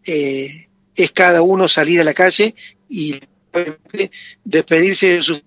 eh, 0.07 0.49
es 0.97 1.11
cada 1.13 1.43
uno 1.43 1.69
salir 1.69 2.01
a 2.01 2.05
la 2.05 2.15
calle 2.15 2.55
y 2.89 3.21
despedirse 4.45 5.09
de 5.09 5.23
sus 5.23 5.45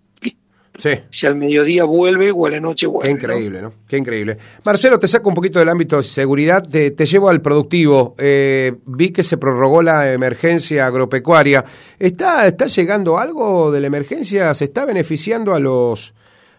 si 1.09 1.27
al 1.27 1.35
mediodía 1.35 1.83
vuelve 1.83 2.31
o 2.31 2.45
a 2.45 2.49
la 2.49 2.59
noche 2.59 2.87
vuelve. 2.87 3.07
Qué 3.07 3.11
increíble, 3.11 3.61
¿no? 3.61 3.73
Qué 3.87 3.97
increíble. 3.97 4.37
Marcelo, 4.63 4.99
te 4.99 5.07
saco 5.07 5.29
un 5.29 5.35
poquito 5.35 5.59
del 5.59 5.69
ámbito 5.69 5.97
de 5.97 6.03
seguridad, 6.03 6.67
te, 6.67 6.93
llevo 7.05 7.29
al 7.29 7.41
productivo. 7.41 8.15
Eh, 8.17 8.73
vi 8.85 9.11
que 9.11 9.23
se 9.23 9.37
prorrogó 9.37 9.81
la 9.83 10.11
emergencia 10.11 10.85
agropecuaria. 10.85 11.63
¿Está, 11.99 12.47
¿Está 12.47 12.67
llegando 12.67 13.17
algo 13.17 13.71
de 13.71 13.81
la 13.81 13.87
emergencia? 13.87 14.53
¿Se 14.53 14.65
está 14.65 14.85
beneficiando 14.85 15.53
a 15.53 15.59
los, 15.59 16.13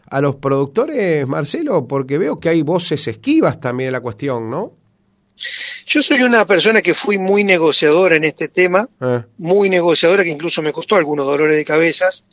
a 0.06 0.20
los 0.20 0.36
productores, 0.36 1.26
Marcelo? 1.26 1.86
Porque 1.86 2.18
veo 2.18 2.38
que 2.38 2.48
hay 2.48 2.62
voces 2.62 3.06
esquivas 3.08 3.60
también 3.60 3.88
en 3.88 3.92
la 3.92 4.00
cuestión, 4.00 4.50
¿no? 4.50 4.72
Yo 5.86 6.02
soy 6.02 6.22
una 6.22 6.46
persona 6.46 6.80
que 6.82 6.94
fui 6.94 7.18
muy 7.18 7.42
negociadora 7.42 8.16
en 8.16 8.24
este 8.24 8.48
tema, 8.48 8.88
ah. 9.00 9.24
muy 9.38 9.68
negociadora, 9.68 10.22
que 10.22 10.30
incluso 10.30 10.62
me 10.62 10.72
costó 10.72 10.96
algunos 10.96 11.26
dolores 11.26 11.56
de 11.56 11.64
cabezas 11.64 12.24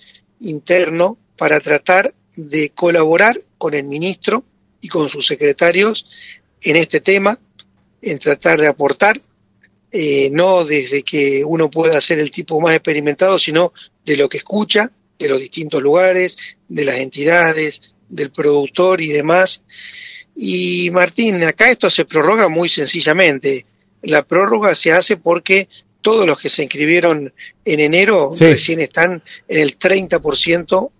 interno 0.41 1.17
para 1.39 1.61
tratar 1.61 2.13
de 2.35 2.71
colaborar 2.71 3.39
con 3.57 3.73
el 3.73 3.85
ministro 3.85 4.43
y 4.81 4.89
con 4.89 5.07
sus 5.07 5.25
secretarios 5.25 6.05
en 6.61 6.75
este 6.75 6.99
tema, 6.99 7.39
en 8.01 8.19
tratar 8.19 8.59
de 8.59 8.67
aportar, 8.67 9.19
eh, 9.89 10.29
no 10.33 10.65
desde 10.65 11.01
que 11.01 11.41
uno 11.45 11.71
pueda 11.71 11.99
ser 12.01 12.19
el 12.19 12.29
tipo 12.29 12.59
más 12.59 12.75
experimentado, 12.75 13.39
sino 13.39 13.71
de 14.05 14.17
lo 14.17 14.27
que 14.27 14.37
escucha, 14.37 14.91
de 15.17 15.29
los 15.29 15.39
distintos 15.39 15.81
lugares, 15.81 16.57
de 16.67 16.83
las 16.83 16.99
entidades, 16.99 17.93
del 18.09 18.31
productor 18.31 18.99
y 18.99 19.07
demás. 19.07 19.61
Y 20.35 20.89
Martín, 20.91 21.41
acá 21.43 21.71
esto 21.71 21.89
se 21.89 22.03
prorroga 22.03 22.49
muy 22.49 22.67
sencillamente. 22.67 23.65
La 24.01 24.23
prórroga 24.23 24.75
se 24.75 24.91
hace 24.91 25.15
porque 25.15 25.69
todos 26.01 26.27
los 26.27 26.41
que 26.41 26.49
se 26.49 26.63
inscribieron 26.63 27.33
en 27.63 27.79
enero 27.79 28.33
recién 28.37 28.81
están 28.81 29.23
en 29.47 29.59
el 29.59 29.79
30% 29.79 30.91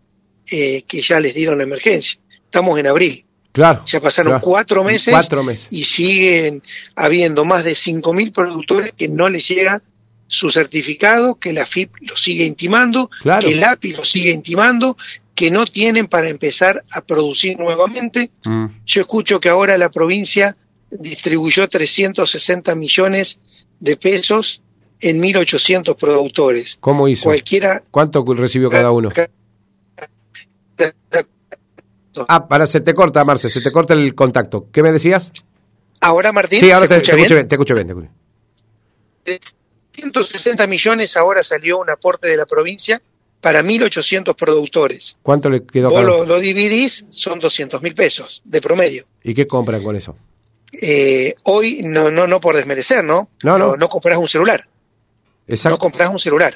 eh, 0.51 0.83
que 0.87 1.01
ya 1.01 1.19
les 1.19 1.33
dieron 1.33 1.57
la 1.57 1.63
emergencia. 1.63 2.19
Estamos 2.45 2.79
en 2.79 2.87
abril. 2.87 3.25
Claro. 3.51 3.83
Ya 3.85 3.99
pasaron 3.99 4.39
cuatro, 4.39 4.83
meses 4.83 5.11
cuatro 5.11 5.43
meses 5.43 5.67
y 5.71 5.83
siguen 5.83 6.61
habiendo 6.95 7.45
más 7.45 7.63
de 7.63 7.71
5.000 7.71 8.31
productores 8.31 8.93
que 8.95 9.07
no 9.07 9.27
les 9.27 9.47
llega 9.47 9.81
su 10.27 10.51
certificado, 10.51 11.35
que 11.35 11.51
la 11.53 11.65
FIP 11.65 11.91
lo 12.01 12.15
sigue 12.15 12.45
intimando, 12.45 13.09
que 13.41 13.51
el 13.51 13.63
API 13.63 13.93
lo 13.93 14.05
sigue 14.05 14.29
intimando, 14.29 14.95
que 15.33 15.49
no 15.49 15.65
tienen 15.65 16.07
para 16.07 16.29
empezar 16.29 16.83
a 16.91 17.01
producir 17.01 17.57
nuevamente. 17.57 18.29
Mm. 18.45 18.65
Yo 18.85 19.01
escucho 19.01 19.39
que 19.39 19.49
ahora 19.49 19.77
la 19.77 19.89
provincia 19.89 20.55
distribuyó 20.91 21.67
360 21.67 22.75
millones 22.75 23.39
de 23.79 23.97
pesos 23.97 24.61
en 25.01 25.21
1.800 25.21 25.95
productores. 25.95 26.77
¿Cómo 26.79 27.07
hizo? 27.07 27.23
Cualquiera, 27.23 27.81
¿Cuánto 27.89 28.23
recibió 28.33 28.69
cada 28.69 28.91
uno? 28.91 29.09
Ah, 32.27 32.47
para, 32.47 32.65
se 32.65 32.81
te 32.81 32.93
corta, 32.93 33.23
Marce, 33.23 33.49
se 33.49 33.61
te 33.61 33.71
corta 33.71 33.93
el 33.93 34.15
contacto. 34.15 34.67
¿Qué 34.71 34.83
me 34.83 34.91
decías? 34.91 35.31
Ahora, 36.01 36.31
Martín, 36.31 36.59
sí, 36.59 36.71
ahora 36.71 36.87
te, 36.87 36.97
escucho 36.97 37.15
bien, 37.35 37.47
te 37.47 37.55
escucho 37.55 37.75
bien. 37.75 38.09
De 39.25 39.39
160 39.93 40.65
millones 40.67 41.17
ahora 41.17 41.43
salió 41.43 41.79
un 41.79 41.89
aporte 41.89 42.27
de 42.27 42.37
la 42.37 42.45
provincia 42.45 43.01
para 43.41 43.61
1.800 43.61 44.35
productores. 44.35 45.17
¿Cuánto 45.21 45.49
le 45.49 45.65
quedó? 45.65 45.89
Vos 45.89 46.05
lo, 46.05 46.25
lo, 46.25 46.39
dividís, 46.39 47.05
son 47.11 47.39
200 47.39 47.81
mil 47.81 47.93
pesos 47.93 48.41
de 48.45 48.61
promedio. 48.61 49.05
¿Y 49.23 49.33
qué 49.33 49.47
compran 49.47 49.83
con 49.83 49.95
eso? 49.95 50.15
Eh, 50.71 51.35
hoy, 51.43 51.81
no, 51.83 52.11
no, 52.11 52.27
no 52.27 52.39
por 52.39 52.55
desmerecer, 52.55 53.03
¿no? 53.03 53.29
No, 53.43 53.57
no. 53.57 53.75
No, 53.75 53.89
compras 53.89 54.17
un 54.17 54.29
celular. 54.29 54.67
Exacto. 55.47 55.75
No 55.75 55.79
compras 55.79 56.09
un 56.09 56.19
celular. 56.19 56.53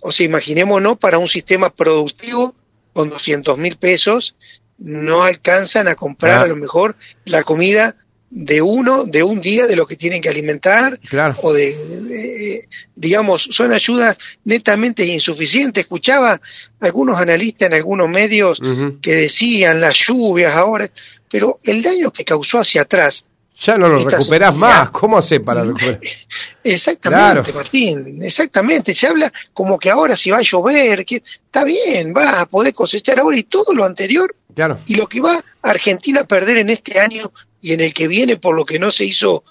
O 0.00 0.12
sea, 0.12 0.26
imaginémonos 0.26 0.96
para 0.98 1.18
un 1.18 1.28
sistema 1.28 1.70
productivo 1.70 2.54
con 2.98 3.10
200 3.10 3.56
mil 3.58 3.76
pesos, 3.76 4.34
no 4.78 5.22
alcanzan 5.22 5.86
a 5.86 5.94
comprar 5.94 6.40
ah. 6.40 6.42
a 6.42 6.46
lo 6.48 6.56
mejor 6.56 6.96
la 7.26 7.44
comida 7.44 7.94
de 8.28 8.60
uno, 8.60 9.04
de 9.04 9.22
un 9.22 9.40
día 9.40 9.68
de 9.68 9.76
lo 9.76 9.86
que 9.86 9.94
tienen 9.94 10.20
que 10.20 10.28
alimentar, 10.28 10.98
o 11.40 11.52
de, 11.52 12.66
digamos, 12.96 13.44
son 13.52 13.72
ayudas 13.72 14.18
netamente 14.42 15.06
insuficientes. 15.06 15.82
Escuchaba 15.82 16.40
algunos 16.80 17.16
analistas 17.20 17.68
en 17.68 17.74
algunos 17.74 18.08
medios 18.08 18.60
que 19.00 19.14
decían 19.14 19.80
las 19.80 19.94
lluvias 19.94 20.54
ahora, 20.54 20.90
pero 21.30 21.60
el 21.62 21.80
daño 21.82 22.12
que 22.12 22.24
causó 22.24 22.58
hacia 22.58 22.82
atrás. 22.82 23.26
Ya 23.60 23.76
no 23.76 23.88
lo 23.88 23.96
recuperás 23.96 24.56
más, 24.56 24.90
¿cómo 24.90 25.18
hace 25.18 25.40
para 25.40 25.64
recuperar? 25.64 25.98
Exactamente, 26.62 27.52
Martín, 27.52 28.22
exactamente. 28.22 28.94
Se 28.94 29.06
habla 29.06 29.32
como 29.54 29.78
que 29.78 29.90
ahora 29.90 30.16
si 30.16 30.30
va 30.30 30.38
a 30.38 30.42
llover, 30.42 31.04
que 31.04 31.16
está 31.16 31.64
bien, 31.64 32.12
va 32.14 32.40
a 32.40 32.46
poder 32.46 32.74
cosechar 32.74 33.18
ahora 33.18 33.36
y 33.38 33.44
todo 33.44 33.72
lo 33.74 33.84
anterior. 33.84 34.34
Claro. 34.54 34.78
Y 34.86 34.96
lo 34.96 35.08
que 35.08 35.20
va 35.20 35.42
Argentina 35.62 36.20
a 36.20 36.24
perder 36.24 36.58
en 36.58 36.70
este 36.70 37.00
año 37.00 37.32
y 37.62 37.72
en 37.72 37.80
el 37.80 37.94
que 37.94 38.06
viene 38.06 38.36
por 38.36 38.54
lo 38.54 38.64
que 38.64 38.78
no 38.78 38.90
se 38.90 39.06
hizo 39.06 39.44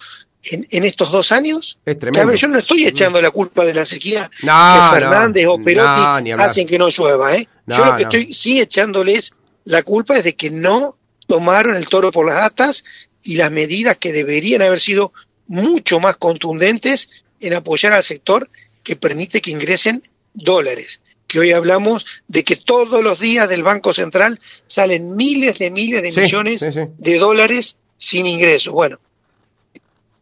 en, 0.44 0.84
estos 0.84 1.12
dos 1.12 1.32
años. 1.32 1.80
Es 1.86 1.98
tremendo. 1.98 2.34
yo 2.34 2.48
no 2.48 2.60
estoy 2.60 2.86
echando 2.86 3.22
la 3.22 3.32
culpa 3.32 3.66
de 3.66 3.74
la 3.74 3.86
sequía 3.86 4.30
que 4.40 4.48
Fernández 4.92 5.48
o 5.48 5.60
Perotti 5.60 6.32
hacen 6.32 6.68
que 6.68 6.78
no 6.78 6.90
llueva. 6.90 7.36
¿eh? 7.36 7.48
yo 7.66 7.86
lo 7.86 7.96
que 7.96 8.04
estoy 8.04 8.34
sí 8.34 8.60
echándoles 8.60 9.34
la 9.66 9.84
culpa 9.84 10.18
es 10.18 10.24
de 10.24 10.36
que 10.36 10.50
no 10.50 10.98
tomaron 11.28 11.76
el 11.76 11.88
toro 11.88 12.12
por 12.12 12.26
las 12.26 12.44
atas 12.44 12.84
y 13.28 13.36
las 13.36 13.52
medidas 13.52 13.98
que 13.98 14.14
deberían 14.14 14.62
haber 14.62 14.80
sido 14.80 15.12
mucho 15.48 16.00
más 16.00 16.16
contundentes 16.18 17.26
en 17.42 17.54
apoyar 17.54 17.94
al 17.94 18.04
sector 18.04 18.50
que 18.84 18.96
permite 18.96 19.42
que 19.42 19.52
ingresen 19.52 20.02
dólares. 20.34 21.02
Que 21.28 21.40
hoy 21.40 21.52
hablamos 21.52 22.06
de 22.30 22.46
que 22.46 22.56
todos 22.56 23.04
los 23.04 23.20
días 23.20 23.50
del 23.50 23.64
Banco 23.64 23.94
Central 23.94 24.40
salen 24.68 25.16
miles 25.18 25.60
de 25.60 25.72
miles 25.72 26.02
de 26.02 26.22
millones 26.22 26.62
de 26.98 27.18
dólares 27.18 27.76
sin 27.98 28.26
ingresos. 28.26 28.74
Bueno, 28.74 28.98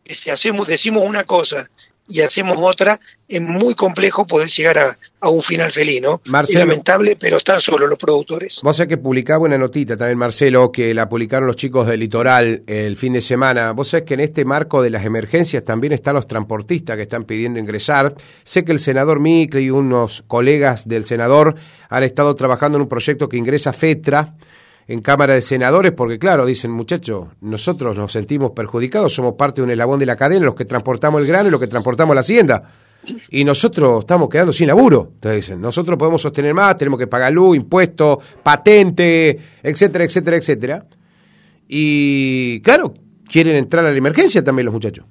si 0.04 0.32
hacemos, 0.32 0.68
decimos 0.68 1.04
una 1.06 1.26
cosa 1.26 1.70
y 2.08 2.22
hacemos 2.22 2.58
otra, 2.60 3.00
es 3.28 3.42
muy 3.42 3.74
complejo 3.74 4.28
poder 4.28 4.48
llegar 4.50 4.78
a, 4.78 4.98
un 5.28 5.42
final 5.42 5.72
feliz, 5.72 6.04
¿no? 6.04 6.22
es 6.24 6.54
lamentable, 6.54 7.16
pero 7.20 7.38
están 7.38 7.60
solo 7.60 7.88
los 7.88 7.98
productores. 7.98 8.62
Vos 8.62 8.78
sabés 8.78 8.90
que 8.90 8.98
publicaba 8.98 9.46
una 9.46 9.58
notita 9.58 9.98
también, 9.98 10.20
Marcelo, 10.20 10.72
que 10.72 10.94
la 10.94 11.10
publicaron 11.10 11.48
los 11.48 11.56
chicos 11.56 11.88
del 11.88 12.02
Litoral 12.02 12.62
el 12.68 12.96
fin 12.96 13.14
de 13.14 13.22
semana. 13.22 13.72
Vos 13.72 13.88
sabés 13.88 14.06
que 14.06 14.14
en 14.14 14.20
este 14.20 14.46
marco 14.46 14.84
de 14.84 14.92
las 14.92 15.04
emergencias 15.04 15.64
también 15.64 15.94
están 15.94 16.14
los 16.14 16.28
transportistas 16.28 16.96
que 16.96 17.02
están 17.02 17.24
pidiendo 17.24 17.60
ingresar. 17.60 18.14
Sé 18.44 18.64
que 18.64 18.72
el 18.72 18.80
senador 18.80 19.20
Micle 19.20 19.64
y 19.64 19.72
unos 19.72 20.24
colegas 20.28 20.88
del 20.88 21.06
senador 21.06 21.56
han 21.90 22.04
estado 22.04 22.36
trabajando 22.36 22.78
en 22.78 22.84
un 22.84 22.90
proyecto 22.90 23.28
que 23.28 23.38
ingresa 23.38 23.74
FETRA, 23.74 24.36
en 24.88 25.02
Cámara 25.02 25.34
de 25.34 25.42
Senadores, 25.42 25.92
porque 25.94 26.20
claro, 26.20 26.46
dicen 26.46 26.72
muchachos, 26.72 27.28
nosotros 27.42 27.98
nos 27.98 28.12
sentimos 28.12 28.52
perjudicados, 28.52 29.14
somos 29.14 29.34
parte 29.34 29.62
de 29.62 29.66
un 29.66 29.72
eslabón 29.72 30.00
de 30.00 30.06
la 30.06 30.16
cadena, 30.16 30.46
los 30.46 30.56
que 30.56 30.66
transportamos 30.66 31.22
el 31.22 31.28
grano 31.28 31.48
y 31.48 31.52
los 31.52 31.60
que 31.60 31.68
transportamos 31.68 32.14
la 32.14 32.22
hacienda. 32.22 32.72
Y 33.30 33.44
nosotros 33.44 34.00
estamos 34.00 34.30
quedando 34.30 34.52
sin 34.52 34.68
laburo. 34.68 35.12
Entonces 35.16 35.46
dicen, 35.46 35.62
nosotros 35.62 35.98
podemos 35.98 36.22
sostener 36.22 36.54
más, 36.54 36.78
tenemos 36.78 37.00
que 37.00 37.08
pagar 37.08 37.32
luz, 37.32 37.56
impuestos, 37.56 38.18
patente, 38.42 39.40
etcétera, 39.62 40.06
etcétera, 40.06 40.38
etcétera. 40.38 40.86
Y 41.68 42.62
claro, 42.62 42.94
quieren 43.28 43.56
entrar 43.56 43.86
a 43.86 43.92
la 43.92 43.98
emergencia 43.98 44.44
también 44.44 44.66
los 44.66 44.74
muchachos. 44.74 45.06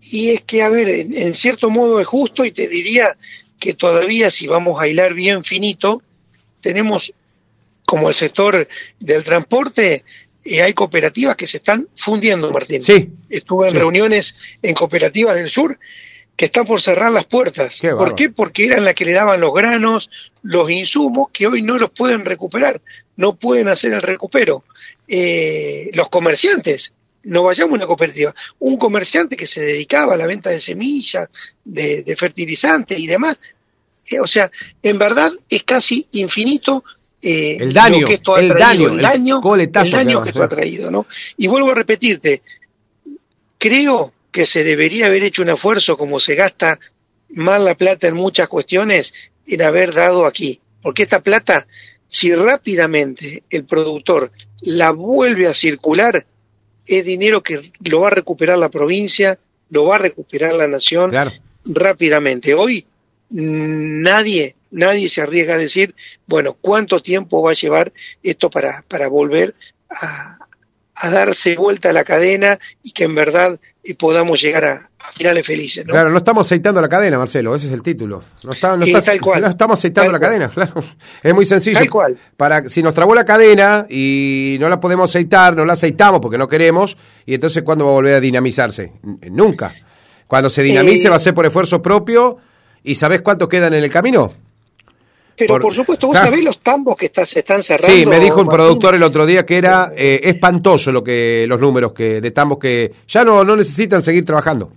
Y 0.00 0.30
es 0.30 0.42
que, 0.42 0.62
a 0.62 0.68
ver, 0.68 0.88
en, 0.88 1.34
cierto 1.34 1.70
modo 1.70 2.00
es 2.00 2.06
justo 2.06 2.44
y 2.44 2.50
te 2.50 2.66
diría 2.66 3.16
que 3.58 3.74
todavía 3.74 4.30
si 4.30 4.48
vamos 4.48 4.80
a 4.80 4.88
hilar 4.88 5.14
bien 5.14 5.44
finito, 5.44 6.02
tenemos 6.60 7.14
como 7.90 8.08
el 8.08 8.14
sector 8.14 8.68
del 9.00 9.24
transporte, 9.24 10.04
eh, 10.44 10.62
hay 10.62 10.72
cooperativas 10.74 11.34
que 11.34 11.48
se 11.48 11.56
están 11.56 11.88
fundiendo, 11.96 12.48
Martín. 12.52 12.84
Sí. 12.84 13.10
Estuve 13.28 13.68
en 13.68 13.74
reuniones 13.74 14.36
en 14.62 14.74
cooperativas 14.74 15.34
del 15.34 15.50
sur 15.50 15.76
que 16.36 16.44
están 16.44 16.66
por 16.66 16.80
cerrar 16.80 17.10
las 17.10 17.24
puertas. 17.24 17.80
¿Por 17.80 18.14
qué? 18.14 18.30
Porque 18.30 18.66
eran 18.66 18.84
las 18.84 18.94
que 18.94 19.04
le 19.04 19.12
daban 19.12 19.40
los 19.40 19.52
granos, 19.52 20.08
los 20.44 20.70
insumos, 20.70 21.30
que 21.32 21.48
hoy 21.48 21.62
no 21.62 21.78
los 21.78 21.90
pueden 21.90 22.24
recuperar, 22.24 22.80
no 23.16 23.34
pueden 23.34 23.66
hacer 23.66 23.92
el 23.92 24.02
recupero. 24.02 24.62
Eh, 25.08 25.90
los 25.92 26.08
comerciantes, 26.10 26.92
no 27.24 27.42
vayamos 27.42 27.72
a 27.72 27.74
una 27.74 27.86
cooperativa, 27.86 28.32
un 28.60 28.76
comerciante 28.76 29.36
que 29.36 29.48
se 29.48 29.62
dedicaba 29.62 30.14
a 30.14 30.16
la 30.16 30.28
venta 30.28 30.50
de 30.50 30.60
semillas, 30.60 31.28
de, 31.64 32.14
fertilizantes 32.16 33.00
y 33.00 33.08
demás, 33.08 33.40
eh, 34.12 34.20
o 34.20 34.28
sea, 34.28 34.48
en 34.80 34.96
verdad 34.96 35.32
es 35.48 35.64
casi 35.64 36.06
infinito 36.12 36.84
eh, 37.22 37.58
el 37.60 37.72
daño, 37.72 38.06
que 38.06 38.14
esto 38.14 38.34
ha 38.34 38.40
el 38.40 38.48
traído, 38.48 38.84
daño, 38.84 38.88
el 38.88 39.02
daño, 39.02 39.40
el 39.54 39.90
daño 39.90 40.22
que 40.22 40.30
esto 40.30 40.42
ha 40.42 40.48
traído, 40.48 40.90
¿no? 40.90 41.06
Y 41.36 41.48
vuelvo 41.48 41.70
a 41.70 41.74
repetirte, 41.74 42.42
creo 43.58 44.12
que 44.30 44.46
se 44.46 44.64
debería 44.64 45.06
haber 45.06 45.24
hecho 45.24 45.42
un 45.42 45.50
esfuerzo 45.50 45.96
como 45.96 46.18
se 46.18 46.34
gasta 46.34 46.78
mal 47.30 47.64
la 47.64 47.76
plata 47.76 48.08
en 48.08 48.14
muchas 48.14 48.48
cuestiones 48.48 49.12
en 49.46 49.62
haber 49.62 49.92
dado 49.92 50.24
aquí, 50.26 50.60
porque 50.82 51.02
esta 51.02 51.22
plata, 51.22 51.66
si 52.06 52.34
rápidamente 52.34 53.44
el 53.50 53.64
productor 53.64 54.32
la 54.62 54.90
vuelve 54.90 55.46
a 55.46 55.54
circular, 55.54 56.26
es 56.86 57.04
dinero 57.04 57.42
que 57.42 57.60
lo 57.84 58.00
va 58.00 58.08
a 58.08 58.12
recuperar 58.12 58.58
la 58.58 58.68
provincia, 58.68 59.38
lo 59.70 59.84
va 59.84 59.96
a 59.96 59.98
recuperar 59.98 60.54
la 60.54 60.66
nación 60.66 61.12
rápidamente. 61.64 62.54
Hoy 62.54 62.86
nadie, 63.30 64.56
nadie 64.70 65.08
se 65.08 65.22
arriesga 65.22 65.54
a 65.54 65.58
decir, 65.58 65.94
bueno, 66.26 66.56
¿cuánto 66.60 67.00
tiempo 67.00 67.42
va 67.42 67.50
a 67.50 67.54
llevar 67.54 67.92
esto 68.22 68.50
para, 68.50 68.84
para 68.88 69.08
volver 69.08 69.54
a, 69.90 70.38
a 71.00 71.10
darse 71.10 71.56
vuelta 71.56 71.90
a 71.90 71.92
la 71.92 72.04
cadena 72.04 72.58
y 72.82 72.92
que 72.92 73.04
en 73.04 73.14
verdad 73.14 73.58
eh, 73.82 73.94
podamos 73.94 74.40
llegar 74.40 74.64
a, 74.64 74.90
finales 75.14 75.46
felices. 75.46 75.84
¿no? 75.86 75.92
Claro, 75.92 76.10
no 76.10 76.18
estamos 76.18 76.46
aceitando 76.46 76.80
la 76.80 76.88
cadena, 76.88 77.18
Marcelo, 77.18 77.54
ese 77.54 77.68
es 77.68 77.72
el 77.72 77.82
título. 77.82 78.22
No, 78.44 78.52
está, 78.52 78.76
no, 78.76 78.84
tal 79.02 79.20
cual. 79.20 79.40
no 79.40 79.48
estamos 79.48 79.78
aceitando 79.78 80.12
la 80.12 80.20
cadena, 80.20 80.48
claro. 80.50 80.84
Es 81.22 81.34
muy 81.34 81.46
sencillo. 81.46 81.78
Tal 81.78 81.88
cual. 81.88 82.18
Para, 82.36 82.68
si 82.68 82.82
nos 82.82 82.92
trabó 82.92 83.14
la 83.14 83.24
cadena 83.24 83.86
y 83.88 84.58
no 84.60 84.68
la 84.68 84.78
podemos 84.78 85.08
aceitar, 85.08 85.56
no 85.56 85.64
la 85.64 85.72
aceitamos 85.72 86.20
porque 86.20 86.36
no 86.36 86.46
queremos, 86.46 86.98
y 87.24 87.34
entonces 87.34 87.62
¿cuándo 87.62 87.86
va 87.86 87.92
a 87.92 87.94
volver 87.94 88.14
a 88.14 88.20
dinamizarse? 88.20 88.92
Nunca. 89.30 89.72
Cuando 90.26 90.50
se 90.50 90.62
dinamice 90.62 91.06
eh, 91.06 91.10
va 91.10 91.16
a 91.16 91.20
ser 91.20 91.32
por 91.32 91.46
esfuerzo 91.46 91.80
propio, 91.80 92.36
¿y 92.84 92.94
sabés 92.94 93.22
cuánto 93.22 93.48
quedan 93.48 93.72
en 93.72 93.82
el 93.82 93.90
camino? 93.90 94.34
Pero 95.46 95.60
por, 95.60 95.74
supuesto, 95.74 96.08
vos 96.08 96.18
sabés 96.18 96.44
los 96.44 96.58
tambos 96.58 96.96
que 96.96 97.06
está, 97.06 97.24
se 97.24 97.40
están 97.40 97.62
cerrando. 97.62 97.96
Sí, 97.96 98.06
me 98.06 98.20
dijo 98.20 98.40
un 98.40 98.48
productor 98.48 98.94
el 98.94 99.02
otro 99.02 99.24
día 99.24 99.46
que 99.46 99.56
era 99.56 99.92
eh, 99.96 100.20
espantoso 100.24 100.92
lo 100.92 101.02
que 101.02 101.46
los 101.48 101.60
números 101.60 101.92
que 101.92 102.20
de 102.20 102.30
tambos 102.30 102.58
que 102.58 102.92
ya 103.08 103.24
no, 103.24 103.42
no 103.44 103.56
necesitan 103.56 104.02
seguir 104.02 104.24
trabajando. 104.24 104.72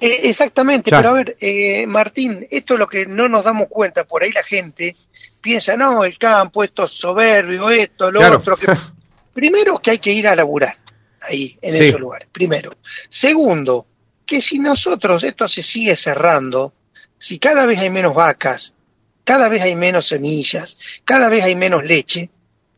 Eh, 0.00 0.20
exactamente, 0.24 0.90
pero 0.90 1.10
a 1.10 1.12
ver, 1.12 1.36
eh, 1.40 1.86
Martín, 1.86 2.46
esto 2.50 2.74
es 2.74 2.80
lo 2.80 2.86
que 2.86 3.04
no 3.04 3.28
nos 3.28 3.44
damos 3.44 3.68
cuenta, 3.68 4.04
por 4.04 4.22
ahí 4.22 4.32
la 4.32 4.42
gente 4.42 4.96
piensa, 5.40 5.76
no, 5.76 6.04
el 6.04 6.16
campo, 6.16 6.64
esto 6.64 6.84
es 6.84 6.92
soberbio, 6.92 7.68
esto, 7.68 8.10
lo 8.10 8.36
otro. 8.36 8.56
Que... 8.56 8.66
Primero 9.34 9.78
que 9.78 9.90
hay 9.90 9.98
que 9.98 10.12
ir 10.12 10.26
a 10.26 10.34
laburar 10.34 10.76
ahí, 11.22 11.56
en 11.60 11.74
esos 11.74 12.00
lugares, 12.00 12.28
primero. 12.32 12.72
Segundo, 13.08 13.86
que 14.24 14.40
si 14.40 14.58
nosotros 14.58 15.22
esto 15.22 15.46
se 15.48 15.62
sigue 15.62 15.96
cerrando, 15.96 16.72
si 17.18 17.38
cada 17.38 17.66
vez 17.66 17.80
hay 17.80 17.90
menos 17.90 18.14
vacas, 18.14 18.74
cada 19.24 19.48
vez 19.48 19.62
hay 19.62 19.76
menos 19.76 20.06
semillas, 20.08 20.78
cada 21.04 21.28
vez 21.28 21.44
hay 21.44 21.54
menos 21.54 21.84
leche, 21.84 22.30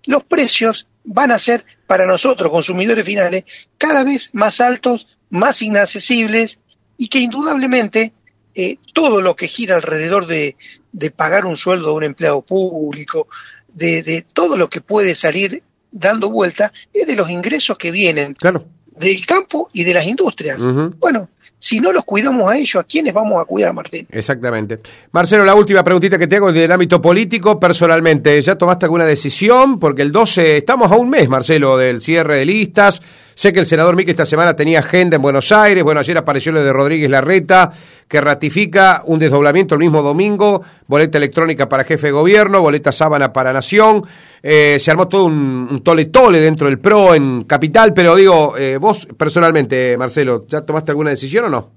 los 0.07 0.25
precios 0.25 0.87
van 1.05 1.31
a 1.31 1.39
ser 1.39 1.65
para 1.87 2.07
nosotros, 2.07 2.51
consumidores 2.51 3.05
finales, 3.05 3.45
cada 3.79 4.05
vez 4.05 4.31
más 4.35 4.61
altos, 4.61 5.19
más 5.31 5.63
inaccesibles 5.63 6.59
y 6.97 7.09
que 7.09 7.19
indudablemente 7.19 8.13
eh, 8.55 8.77
todo 8.93 9.21
lo 9.21 9.35
que 9.35 9.49
gira 9.49 9.77
alrededor 9.77 10.27
de, 10.27 10.57
pagar 11.17 11.47
un 11.47 11.57
sueldo 11.57 11.91
a 11.91 11.95
un 11.95 12.05
empleado 12.05 12.43
público, 12.43 13.29
de, 13.73 14.25
todo 14.33 14.57
lo 14.57 14.69
que 14.69 14.81
puede 14.81 15.15
salir 15.15 15.63
dando 15.91 16.31
vuelta, 16.31 16.73
es 16.93 17.07
de 17.07 17.17
los 17.17 17.31
ingresos 17.31 17.79
que 17.79 17.91
vienen 17.91 18.37
del 18.97 19.27
campo 19.27 19.71
y 19.73 19.85
de 19.85 19.95
las 19.95 20.07
industrias. 20.07 20.61
Bueno, 20.99 21.31
si 21.63 21.79
no 21.79 21.93
los 21.93 22.05
cuidamos 22.05 22.51
a 22.51 22.57
ellos, 22.57 22.75
¿a 22.75 22.83
quiénes 22.83 23.15
vamos 23.15 23.41
a 23.41 23.45
cuidar, 23.45 23.73
Martín? 23.73 24.05
Exactamente. 24.11 24.81
Marcelo, 25.13 25.45
la 25.45 25.55
última 25.55 25.85
preguntita 25.85 26.19
que 26.19 26.27
te 26.27 26.35
hago 26.35 26.53
del 26.53 26.73
ámbito 26.73 27.01
político, 27.01 27.61
personalmente, 27.61 28.43
¿ya 28.43 28.59
tomaste 28.59 28.87
alguna 28.87 29.05
decisión? 29.05 29.79
Porque 29.79 30.03
el 30.03 30.11
12, 30.11 30.57
estamos 30.57 30.91
a 30.91 30.97
un 30.97 31.09
mes, 31.09 31.29
Marcelo, 31.29 31.77
del 31.77 32.03
cierre 32.03 32.39
de 32.39 32.47
listas. 32.47 33.01
Sé 33.35 33.53
que 33.53 33.61
el 33.61 33.67
senador 33.67 33.97
Mique 33.97 34.11
esta 34.11 34.27
semana 34.27 34.55
tenía 34.55 34.81
agenda 34.81 35.17
en 35.17 35.23
Buenos 35.23 35.53
Aires. 35.53 35.83
Bueno, 35.83 36.01
ayer 36.01 36.17
apareció 36.19 36.53
lo 36.53 36.63
de 36.63 36.73
Rodríguez 36.73 37.09
Larreta, 37.09 37.73
que 38.07 38.21
ratifica 38.21 39.03
un 39.07 39.19
desdoblamiento 39.19 39.75
el 39.75 39.81
mismo 39.81 40.03
domingo, 40.03 40.63
boleta 40.87 41.19
electrónica 41.19 41.69
para 41.69 41.85
jefe 41.85 42.09
de 42.09 42.13
gobierno, 42.13 42.61
boleta 42.61 42.93
sábana 42.93 43.33
para 43.33 43.53
nación. 43.53 44.05
Eh, 44.43 44.77
se 44.79 44.91
armó 44.91 45.09
todo 45.09 45.25
un, 45.25 45.83
tole-tole 45.83 46.41
dentro 46.41 46.69
del 46.69 46.79
PRO 46.79 47.15
en 47.15 47.45
Capital, 47.45 47.95
pero 47.95 48.15
digo, 48.17 48.57
eh, 48.59 48.77
vos 48.77 49.07
personalmente, 49.17 49.97
Marcelo, 49.97 50.45
¿ya 50.47 50.61
tomaste 50.61 50.91
alguna 50.91 51.11
decisión 51.11 51.47
o 51.47 51.49
no? 51.49 51.71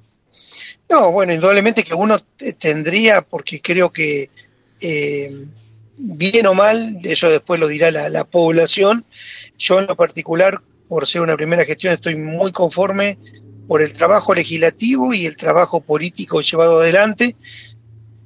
No, 0.90 1.12
bueno, 1.12 1.34
indudablemente 1.34 1.84
que 1.84 1.94
uno 1.94 2.22
tendría, 2.60 3.22
porque 3.22 3.60
creo 3.62 3.90
que 3.92 4.30
eh, 4.82 5.46
bien 5.98 6.46
o 6.48 6.54
mal, 6.54 6.98
eso 7.04 7.30
después 7.30 7.60
lo 7.60 7.68
dirá 7.68 7.90
la, 7.90 8.10
la 8.10 8.24
población, 8.24 9.06
yo 9.58 9.80
en 9.80 9.88
lo 9.88 9.96
particular 9.96 10.62
por 10.88 11.08
ser 11.08 11.22
una 11.22 11.36
primera 11.36 11.66
gestión, 11.66 11.94
estoy 11.94 12.16
muy 12.16 12.52
conforme 12.52 13.18
por 13.68 13.82
el 13.82 13.94
trabajo 13.94 14.34
legislativo 14.34 15.14
y 15.14 15.26
el 15.26 15.36
trabajo 15.36 15.82
político 15.82 16.42
llevado 16.42 16.80
adelante. 16.80 17.36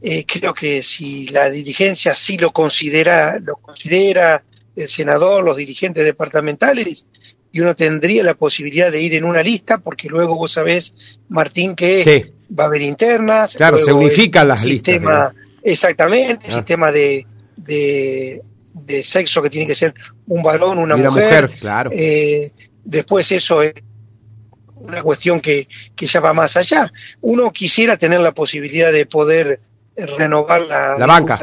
Eh, 0.01 0.25
creo 0.25 0.53
que 0.53 0.81
si 0.81 1.27
la 1.27 1.49
dirigencia 1.49 2.15
sí 2.15 2.37
lo 2.37 2.51
considera, 2.51 3.39
lo 3.39 3.57
considera 3.57 4.43
el 4.75 4.87
senador, 4.87 5.43
los 5.43 5.57
dirigentes 5.57 6.05
departamentales, 6.05 7.05
y 7.51 7.59
uno 7.61 7.75
tendría 7.75 8.23
la 8.23 8.35
posibilidad 8.35 8.91
de 8.91 9.01
ir 9.01 9.15
en 9.15 9.25
una 9.25 9.41
lista, 9.41 9.79
porque 9.79 10.07
luego 10.07 10.35
vos 10.35 10.51
sabés, 10.51 10.93
Martín, 11.29 11.75
que 11.75 12.33
va 12.57 12.65
a 12.65 12.67
haber 12.67 12.81
internas. 12.81 13.55
Claro, 13.55 13.77
se 13.77 13.91
unifican 13.91 14.47
las 14.47 14.63
listas. 14.63 15.33
Exactamente, 15.61 16.47
ah. 16.47 16.51
sistema 16.51 16.91
de, 16.91 17.25
de 17.57 18.41
sexo 19.03 19.41
que 19.41 19.49
tiene 19.49 19.67
que 19.67 19.75
ser 19.75 19.93
un 20.27 20.43
varón, 20.43 20.79
una, 20.79 20.95
mujer. 20.95 21.49
claro. 21.59 21.91
Eh, 21.93 22.51
después 22.83 23.31
eso 23.31 23.61
es 23.61 23.73
una 24.75 25.03
cuestión 25.03 25.39
que, 25.39 25.67
que 25.95 26.05
ya 26.05 26.19
va 26.19 26.33
más 26.33 26.57
allá. 26.57 26.91
Uno 27.21 27.51
quisiera 27.51 27.97
tener 27.97 28.19
la 28.19 28.33
posibilidad 28.33 28.91
de 28.91 29.05
poder 29.05 29.59
renovar 29.95 30.61
la, 30.61 30.97
la 30.97 31.05
banca. 31.05 31.39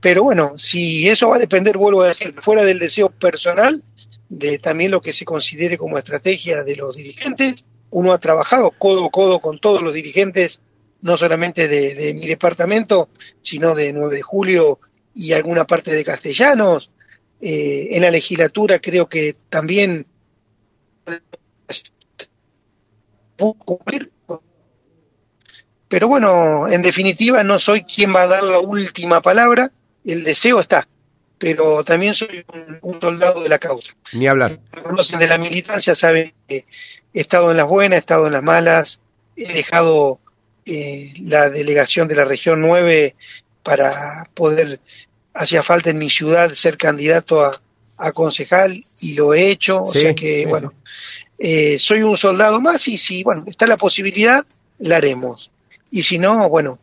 Pero 0.00 0.22
bueno, 0.22 0.54
si 0.56 1.08
eso 1.08 1.28
va 1.28 1.36
a 1.36 1.40
depender, 1.40 1.76
vuelvo 1.76 2.02
a 2.02 2.08
decir, 2.08 2.34
fuera 2.40 2.64
del 2.64 2.78
deseo 2.78 3.10
personal, 3.10 3.82
de 4.28 4.58
también 4.58 4.90
lo 4.90 5.00
que 5.00 5.12
se 5.12 5.24
considere 5.24 5.78
como 5.78 5.98
estrategia 5.98 6.64
de 6.64 6.76
los 6.76 6.96
dirigentes, 6.96 7.64
uno 7.90 8.12
ha 8.12 8.18
trabajado 8.18 8.72
codo 8.72 9.06
a 9.06 9.10
codo 9.10 9.40
con 9.40 9.58
todos 9.58 9.82
los 9.82 9.94
dirigentes, 9.94 10.60
no 11.02 11.16
solamente 11.16 11.68
de, 11.68 11.94
de 11.94 12.14
mi 12.14 12.26
departamento, 12.26 13.08
sino 13.40 13.74
de 13.74 13.92
9 13.92 14.16
de 14.16 14.22
julio 14.22 14.80
y 15.16 15.32
alguna 15.32 15.66
parte 15.66 15.92
de 15.92 16.04
castellanos. 16.04 16.90
Eh, 17.40 17.88
en 17.90 18.02
la 18.02 18.10
legislatura 18.10 18.78
creo 18.78 19.08
que 19.08 19.36
también 19.48 20.06
cumplir. 23.36 24.10
Pero 25.88 26.08
bueno, 26.08 26.68
en 26.68 26.82
definitiva 26.82 27.42
no 27.44 27.58
soy 27.58 27.82
quien 27.82 28.14
va 28.14 28.22
a 28.22 28.26
dar 28.26 28.42
la 28.42 28.58
última 28.58 29.22
palabra, 29.22 29.70
el 30.04 30.24
deseo 30.24 30.60
está, 30.60 30.88
pero 31.38 31.84
también 31.84 32.14
soy 32.14 32.44
un, 32.82 33.00
soldado 33.00 33.42
de 33.42 33.48
la 33.48 33.58
causa. 33.58 33.94
Ni 34.12 34.26
hablar. 34.26 34.58
Conocen 34.82 35.18
de 35.18 35.28
la 35.28 35.38
militancia, 35.38 35.94
saben 35.94 36.32
que 36.48 36.64
he 37.14 37.20
estado 37.20 37.50
en 37.50 37.56
las 37.56 37.66
buenas, 37.66 37.98
he 37.98 38.00
estado 38.00 38.26
en 38.26 38.32
las 38.32 38.42
malas, 38.42 39.00
he 39.36 39.52
dejado 39.52 40.18
eh, 40.64 41.12
la 41.22 41.50
delegación 41.50 42.08
de 42.08 42.16
la 42.16 42.24
región 42.24 42.62
9 42.62 43.14
para 43.62 44.28
poder 44.34 44.80
hacía 45.36 45.62
falta 45.62 45.90
en 45.90 45.98
mi 45.98 46.10
ciudad 46.10 46.52
ser 46.54 46.76
candidato 46.76 47.44
a, 47.44 47.60
a 47.98 48.12
concejal 48.12 48.84
y 49.00 49.14
lo 49.14 49.34
he 49.34 49.50
hecho, 49.50 49.82
o 49.82 49.92
sea 49.92 50.14
que, 50.14 50.46
bueno, 50.46 50.72
eh, 51.38 51.78
soy 51.78 52.02
un 52.02 52.16
soldado 52.16 52.60
más 52.60 52.88
y 52.88 52.98
si, 52.98 53.22
bueno, 53.22 53.44
está 53.46 53.66
la 53.66 53.76
posibilidad, 53.76 54.44
la 54.78 54.96
haremos. 54.96 55.50
Y 55.90 56.02
si 56.02 56.18
no, 56.18 56.48
bueno, 56.48 56.78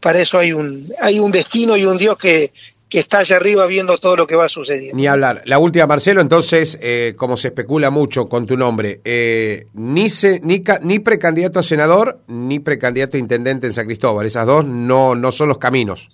para 0.00 0.20
eso 0.20 0.38
hay 0.38 0.52
un, 0.52 0.92
hay 1.00 1.18
un 1.18 1.30
destino 1.30 1.76
y 1.76 1.84
un 1.84 1.98
Dios 1.98 2.16
que, 2.18 2.52
que 2.88 3.00
está 3.00 3.18
allá 3.18 3.36
arriba 3.36 3.66
viendo 3.66 3.98
todo 3.98 4.16
lo 4.16 4.26
que 4.26 4.36
va 4.36 4.46
a 4.46 4.48
suceder. 4.48 4.94
Ni 4.94 5.06
hablar. 5.06 5.42
La 5.44 5.58
última, 5.58 5.86
Marcelo, 5.86 6.20
entonces, 6.20 6.78
eh, 6.80 7.14
como 7.16 7.36
se 7.36 7.48
especula 7.48 7.90
mucho 7.90 8.28
con 8.28 8.46
tu 8.46 8.56
nombre, 8.56 9.00
eh, 9.04 9.66
ni, 9.74 10.08
se, 10.08 10.40
ni, 10.40 10.62
ni 10.82 10.98
precandidato 10.98 11.58
a 11.58 11.62
senador, 11.62 12.20
ni 12.28 12.60
precandidato 12.60 13.16
a 13.16 13.20
intendente 13.20 13.66
en 13.66 13.74
San 13.74 13.86
Cristóbal. 13.86 14.26
Esas 14.26 14.46
dos 14.46 14.64
no, 14.64 15.14
no 15.14 15.32
son 15.32 15.48
los 15.48 15.58
caminos. 15.58 16.08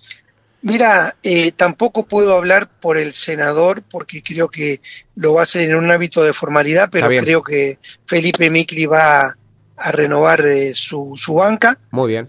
Mira, 0.65 1.17
eh, 1.23 1.53
tampoco 1.53 2.07
puedo 2.07 2.35
hablar 2.35 2.69
por 2.81 2.97
el 2.97 3.13
senador 3.13 3.83
porque 3.83 4.23
creo 4.23 4.49
que 4.49 4.81
lo 5.15 5.35
va 5.35 5.41
a 5.41 5.45
hacer 5.45 5.69
en 5.69 5.77
un 5.77 5.91
hábito 5.91 6.25
de 6.25 6.33
formalidad, 6.33 6.89
pero 6.91 7.07
creo 7.09 7.43
que 7.43 7.79
Felipe 8.07 8.51
Micli 8.51 8.87
va 8.87 9.37
a, 9.77 9.93
renovar 9.93 10.43
su, 10.73 11.15
su, 11.17 11.35
banca. 11.35 11.79
Muy 11.91 12.13
bien. 12.13 12.29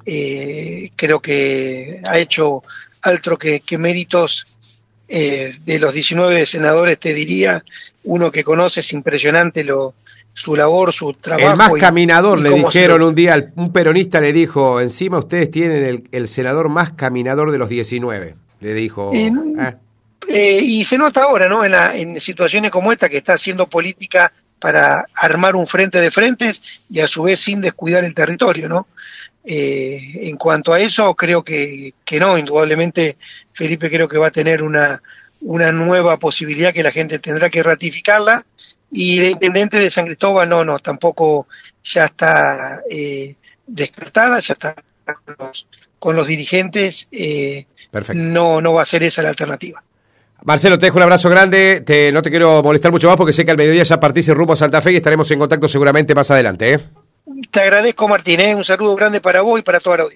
creo 0.95 1.21
que 1.21 2.01
ha 2.03 2.17
hecho 2.19 2.63
altro 3.05 3.37
que, 3.37 3.61
méritos 3.77 4.47
eh, 5.07 5.53
de 5.63 5.79
los 5.79 5.93
19 5.93 6.45
senadores, 6.45 6.99
te 6.99 7.13
diría, 7.13 7.63
uno 8.03 8.31
que 8.31 8.43
conoce, 8.43 8.79
es 8.79 8.93
impresionante 8.93 9.63
lo, 9.63 9.93
su 10.35 10.53
labor, 10.53 10.91
su 10.91 11.13
trabajo. 11.13 11.49
El 11.49 11.55
más 11.55 11.71
caminador, 11.79 12.41
le 12.41 12.49
dijeron 12.51 13.01
un 13.01 13.15
día, 13.15 13.47
un 13.55 13.71
peronista 13.71 14.19
le 14.19 14.33
dijo, 14.33 14.81
encima 14.81 15.17
ustedes 15.17 15.49
tienen 15.49 16.07
el, 16.11 16.27
senador 16.27 16.67
más 16.67 16.91
caminador 16.91 17.51
de 17.51 17.57
los 17.57 17.69
19, 17.69 18.35
le 18.59 18.73
dijo. 18.73 19.11
Eh, 19.13 19.31
eh, 20.27 20.59
y 20.61 20.83
se 20.83 20.97
nota 20.97 21.23
ahora, 21.23 21.47
¿no? 21.47 21.63
En, 21.63 21.73
en 21.73 22.19
situaciones 22.19 22.69
como 22.69 22.91
esta, 22.91 23.07
que 23.07 23.17
está 23.17 23.33
haciendo 23.33 23.67
política 23.67 24.33
para 24.59 25.05
armar 25.13 25.55
un 25.55 25.67
frente 25.67 26.01
de 26.01 26.11
frentes 26.11 26.81
y 26.89 26.99
a 26.99 27.07
su 27.07 27.23
vez 27.23 27.39
sin 27.39 27.61
descuidar 27.61 28.03
el 28.03 28.13
territorio, 28.13 28.67
¿no? 28.67 28.87
Eh, 29.45 30.27
en 30.27 30.35
cuanto 30.35 30.73
a 30.73 30.81
eso, 30.81 31.15
creo 31.15 31.43
que, 31.43 31.93
que, 32.03 32.19
no, 32.19 32.37
indudablemente 32.37 33.15
Felipe 33.53 33.89
creo 33.89 34.09
que 34.09 34.17
va 34.17 34.27
a 34.27 34.31
tener 34.31 34.61
una, 34.63 35.01
una 35.41 35.71
nueva 35.71 36.19
posibilidad 36.19 36.73
que 36.73 36.83
la 36.83 36.91
gente 36.91 37.19
tendrá 37.19 37.49
que 37.49 37.63
ratificarla 37.63 38.45
y 38.95 39.19
el 39.19 39.31
intendente 39.31 39.77
de 39.77 39.89
San 39.89 40.05
Cristóbal 40.05 40.47
no, 40.47 40.63
no, 40.63 40.79
tampoco 40.79 41.47
ya 41.83 42.05
está 42.05 42.81
eh, 42.89 43.35
descartada, 43.67 44.39
ya 44.39 44.53
está 44.53 44.75
con 45.03 45.35
los, 45.37 45.67
con 45.99 46.15
los 46.15 46.25
dirigentes, 46.25 47.07
eh, 47.11 47.65
no, 48.13 48.61
no 48.61 48.73
va 48.73 48.81
a 48.81 48.85
ser 48.85 49.03
esa 49.03 49.21
la 49.21 49.29
alternativa. 49.29 49.83
Marcelo, 50.43 50.77
te 50.77 50.85
dejo 50.85 50.97
un 50.97 51.03
abrazo 51.03 51.29
grande, 51.29 51.81
te, 51.81 52.11
no 52.11 52.21
te 52.21 52.29
quiero 52.29 52.61
molestar 52.63 52.91
mucho 52.91 53.07
más 53.07 53.17
porque 53.17 53.33
sé 53.33 53.43
que 53.43 53.51
al 53.51 53.57
mediodía 53.57 53.83
ya 53.83 53.99
partís 53.99 54.29
el 54.29 54.35
rumbo 54.35 54.53
a 54.53 54.55
Santa 54.55 54.81
Fe 54.81 54.93
y 54.93 54.97
estaremos 54.97 55.29
en 55.31 55.39
contacto 55.39 55.67
seguramente 55.67 56.15
más 56.15 56.29
adelante. 56.31 56.73
¿eh? 56.73 56.79
Te 57.51 57.61
agradezco, 57.61 58.07
Martín. 58.07 58.39
¿eh? 58.39 58.55
Un 58.55 58.63
saludo 58.63 58.95
grande 58.95 59.19
para 59.19 59.41
vos 59.41 59.59
y 59.59 59.63
para 59.63 59.79
toda 59.79 59.97
la 59.97 60.03
audiencia. 60.03 60.13